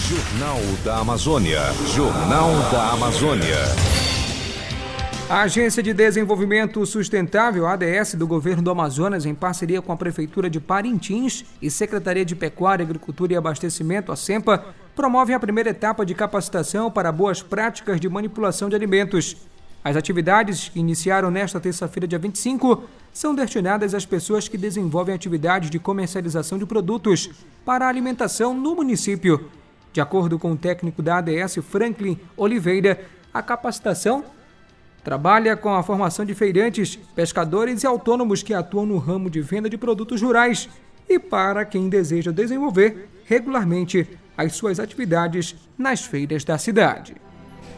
Jornal 0.10 0.60
da 0.84 0.98
Amazônia. 0.98 1.62
Jornal 1.94 2.50
da 2.72 2.92
Amazônia. 2.92 4.09
A 5.30 5.42
Agência 5.42 5.84
de 5.84 5.94
Desenvolvimento 5.94 6.84
Sustentável, 6.88 7.68
ADS, 7.68 8.16
do 8.16 8.26
governo 8.26 8.64
do 8.64 8.72
Amazonas, 8.72 9.28
em 9.28 9.36
parceria 9.36 9.80
com 9.80 9.92
a 9.92 9.96
Prefeitura 9.96 10.50
de 10.50 10.60
Parintins 10.60 11.46
e 11.62 11.70
Secretaria 11.70 12.26
de 12.26 12.36
Pecuária, 12.36 12.84
Agricultura 12.84 13.34
e 13.34 13.36
Abastecimento, 13.36 14.12
a 14.12 14.16
SEMPA, 14.16 14.66
promove 14.96 15.32
a 15.32 15.40
primeira 15.40 15.70
etapa 15.70 16.04
de 16.04 16.16
capacitação 16.16 16.90
para 16.90 17.12
boas 17.12 17.44
práticas 17.44 18.00
de 18.00 18.10
manipulação 18.10 18.70
de 18.70 18.76
alimentos. 18.76 19.38
As 19.84 19.96
atividades, 19.96 20.70
que 20.70 20.80
iniciaram 20.80 21.30
nesta 21.30 21.60
terça-feira, 21.60 22.08
dia 22.08 22.18
25, 22.18 22.86
são 23.14 23.36
destinadas 23.36 23.94
às 23.94 24.08
pessoas 24.08 24.48
que 24.48 24.58
desenvolvem 24.58 25.14
atividades 25.14 25.70
de 25.70 25.78
comercialização 25.78 26.58
de 26.58 26.66
produtos 26.66 27.30
para 27.64 27.86
a 27.86 27.88
alimentação 27.88 28.56
no 28.56 28.74
município. 28.74 29.48
De 29.94 30.02
acordo 30.02 30.40
com 30.40 30.54
o 30.54 30.58
técnico 30.58 31.04
da 31.04 31.20
ADS, 31.20 31.60
Franklin 31.70 32.20
Oliveira, 32.36 33.06
a 33.32 33.44
capacitação 33.44 34.26
Trabalha 35.10 35.58
com 35.58 35.74
a 35.74 35.82
formação 35.82 36.24
de 36.24 36.36
feirantes, 36.36 36.96
pescadores 37.16 37.82
e 37.82 37.88
autônomos 37.88 38.44
que 38.44 38.54
atuam 38.54 38.86
no 38.86 39.00
ramo 39.00 39.28
de 39.28 39.42
venda 39.42 39.68
de 39.68 39.76
produtos 39.76 40.22
rurais 40.22 40.70
e 41.10 41.18
para 41.18 41.66
quem 41.66 41.90
deseja 41.90 42.32
desenvolver 42.32 43.10
regularmente 43.26 44.08
as 44.38 44.54
suas 44.54 44.80
atividades 44.80 45.56
nas 45.76 46.06
feiras 46.06 46.44
da 46.44 46.60
cidade. 46.60 47.16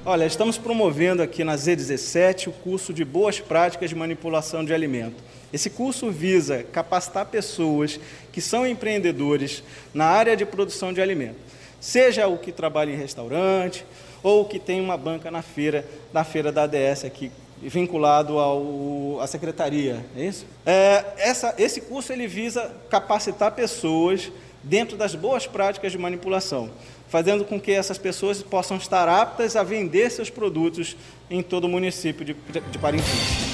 Olha, 0.05 0.25
estamos 0.25 0.57
promovendo 0.57 1.23
aqui 1.23 1.41
na 1.45 1.55
Z17 1.55 2.49
o 2.49 2.51
curso 2.51 2.93
de 2.93 3.05
Boas 3.05 3.39
Práticas 3.39 3.89
de 3.89 3.95
Manipulação 3.95 4.65
de 4.65 4.73
Alimento. 4.73 5.23
Esse 5.53 5.69
curso 5.69 6.11
visa 6.11 6.63
capacitar 6.63 7.27
pessoas 7.27 7.97
que 8.33 8.41
são 8.41 8.67
empreendedores 8.67 9.63
na 9.93 10.03
área 10.03 10.35
de 10.35 10.45
produção 10.45 10.91
de 10.91 10.99
alimento, 10.99 11.37
seja 11.79 12.27
o 12.27 12.37
que 12.37 12.51
trabalha 12.51 12.91
em 12.91 12.97
restaurante, 12.97 13.85
ou 14.23 14.45
que 14.45 14.59
tem 14.59 14.79
uma 14.81 14.97
banca 14.97 15.31
na 15.31 15.41
feira, 15.41 15.85
na 16.13 16.23
feira 16.23 16.51
da 16.51 16.63
ADS 16.63 17.05
aqui, 17.05 17.31
vinculado 17.61 18.39
ao, 18.39 19.19
à 19.21 19.27
secretaria, 19.27 20.03
é 20.15 20.25
isso? 20.25 20.45
É, 20.65 21.05
essa, 21.17 21.53
esse 21.57 21.81
curso 21.81 22.11
ele 22.11 22.27
visa 22.27 22.71
capacitar 22.89 23.51
pessoas 23.51 24.31
dentro 24.63 24.97
das 24.97 25.15
boas 25.15 25.47
práticas 25.47 25.91
de 25.91 25.97
manipulação, 25.97 26.69
fazendo 27.07 27.45
com 27.45 27.59
que 27.59 27.71
essas 27.71 27.97
pessoas 27.97 28.41
possam 28.41 28.77
estar 28.77 29.07
aptas 29.07 29.55
a 29.55 29.63
vender 29.63 30.09
seus 30.09 30.29
produtos 30.29 30.95
em 31.29 31.41
todo 31.41 31.65
o 31.65 31.69
município 31.69 32.25
de, 32.25 32.33
de 32.33 32.77
Parintins. 32.77 33.51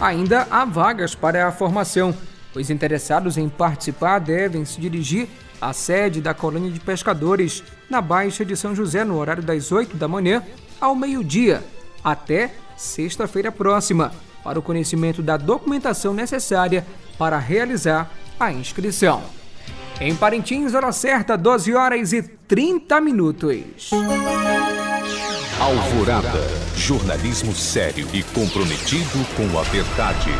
Ainda 0.00 0.46
há 0.50 0.64
vagas 0.64 1.14
para 1.14 1.46
a 1.46 1.52
formação. 1.52 2.14
Os 2.54 2.70
interessados 2.70 3.36
em 3.36 3.48
participar 3.48 4.18
devem 4.18 4.64
se 4.64 4.80
dirigir 4.80 5.28
à 5.60 5.72
sede 5.72 6.20
da 6.20 6.32
colônia 6.32 6.70
de 6.70 6.80
pescadores 6.80 7.62
na 7.88 8.00
Baixa 8.00 8.44
de 8.44 8.56
São 8.56 8.74
José 8.74 9.04
no 9.04 9.18
horário 9.18 9.42
das 9.42 9.70
8 9.70 9.96
da 9.96 10.08
manhã 10.08 10.42
ao 10.80 10.94
meio-dia, 10.94 11.62
até 12.02 12.52
sexta-feira 12.76 13.52
próxima, 13.52 14.12
para 14.42 14.58
o 14.58 14.62
conhecimento 14.62 15.22
da 15.22 15.36
documentação 15.36 16.14
necessária 16.14 16.86
para 17.18 17.38
realizar 17.38 18.10
a 18.38 18.50
inscrição. 18.50 19.22
Em 20.00 20.16
Parintins, 20.16 20.72
hora 20.72 20.92
certa, 20.92 21.36
12 21.36 21.74
horas 21.74 22.12
e 22.14 22.22
30 22.22 23.00
minutos. 23.02 23.90
Alvorada. 25.60 26.40
Jornalismo 26.74 27.54
sério 27.54 28.08
e 28.14 28.22
comprometido 28.22 29.26
com 29.36 29.58
a 29.58 29.62
verdade. 29.64 30.30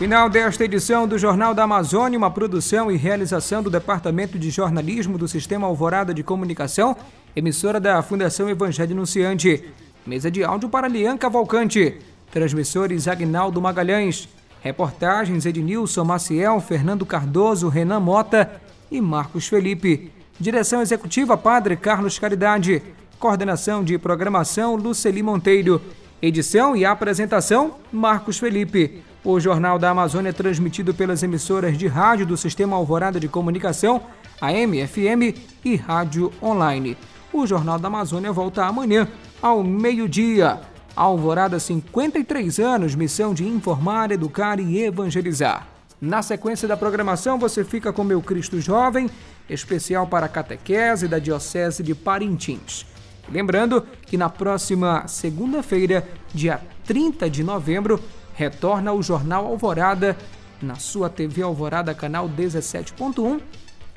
Final 0.00 0.30
desta 0.30 0.64
edição 0.64 1.06
do 1.06 1.18
Jornal 1.18 1.52
da 1.52 1.64
Amazônia, 1.64 2.16
uma 2.16 2.30
produção 2.30 2.90
e 2.90 2.96
realização 2.96 3.62
do 3.62 3.68
Departamento 3.68 4.38
de 4.38 4.48
Jornalismo 4.48 5.18
do 5.18 5.28
Sistema 5.28 5.66
Alvorada 5.66 6.14
de 6.14 6.22
Comunicação, 6.22 6.96
emissora 7.36 7.78
da 7.78 8.00
Fundação 8.00 8.48
Evangelho 8.48 8.92
Anunciante. 8.92 9.62
Mesa 10.06 10.30
de 10.30 10.42
áudio 10.42 10.70
para 10.70 10.88
Lian 10.88 11.18
Cavalcante. 11.18 11.98
Transmissores 12.32 13.06
Agnaldo 13.06 13.60
Magalhães. 13.60 14.26
Reportagens 14.62 15.44
Ednilson 15.44 16.02
Maciel, 16.02 16.58
Fernando 16.62 17.04
Cardoso, 17.04 17.68
Renan 17.68 18.00
Mota 18.00 18.50
e 18.90 19.02
Marcos 19.02 19.48
Felipe. 19.48 20.10
Direção 20.40 20.80
executiva 20.80 21.36
Padre 21.36 21.76
Carlos 21.76 22.18
Caridade. 22.18 22.82
Coordenação 23.18 23.84
de 23.84 23.98
programação 23.98 24.76
Luceli 24.76 25.22
Monteiro. 25.22 25.78
Edição 26.22 26.74
e 26.74 26.86
apresentação 26.86 27.74
Marcos 27.92 28.38
Felipe. 28.38 29.02
O 29.22 29.38
Jornal 29.38 29.78
da 29.78 29.90
Amazônia 29.90 30.30
é 30.30 30.32
transmitido 30.32 30.94
pelas 30.94 31.22
emissoras 31.22 31.76
de 31.76 31.86
rádio 31.86 32.24
do 32.24 32.38
Sistema 32.38 32.76
Alvorada 32.76 33.20
de 33.20 33.28
Comunicação, 33.28 34.02
AM, 34.40 34.86
FM 34.86 35.36
e 35.62 35.76
Rádio 35.76 36.32
Online. 36.42 36.96
O 37.30 37.46
Jornal 37.46 37.78
da 37.78 37.88
Amazônia 37.88 38.32
volta 38.32 38.64
amanhã, 38.64 39.06
ao 39.42 39.62
meio-dia. 39.62 40.60
Alvorada 40.96 41.60
53 41.60 42.58
anos, 42.60 42.94
missão 42.94 43.34
de 43.34 43.46
informar, 43.46 44.10
educar 44.10 44.58
e 44.58 44.82
evangelizar. 44.82 45.68
Na 46.00 46.22
sequência 46.22 46.66
da 46.66 46.76
programação, 46.76 47.38
você 47.38 47.62
fica 47.62 47.92
com 47.92 48.02
Meu 48.02 48.22
Cristo 48.22 48.58
Jovem, 48.58 49.10
especial 49.50 50.06
para 50.06 50.24
a 50.24 50.30
catequese 50.30 51.06
da 51.06 51.18
Diocese 51.18 51.82
de 51.82 51.94
Parintins. 51.94 52.86
Lembrando 53.30 53.86
que 54.06 54.16
na 54.16 54.30
próxima 54.30 55.06
segunda-feira, 55.06 56.08
dia 56.32 56.60
30 56.86 57.28
de 57.28 57.44
novembro, 57.44 58.00
retorna 58.40 58.90
o 58.94 59.02
Jornal 59.02 59.44
Alvorada 59.44 60.16
na 60.62 60.76
sua 60.76 61.10
TV 61.10 61.42
Alvorada, 61.42 61.94
canal 61.94 62.26
17.1, 62.26 63.38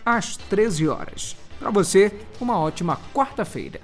às 0.06 0.36
13 0.36 0.86
horas. 0.90 1.38
Para 1.58 1.72
você, 1.72 2.12
uma 2.42 2.60
ótima 2.60 3.00
quarta-feira. 3.14 3.80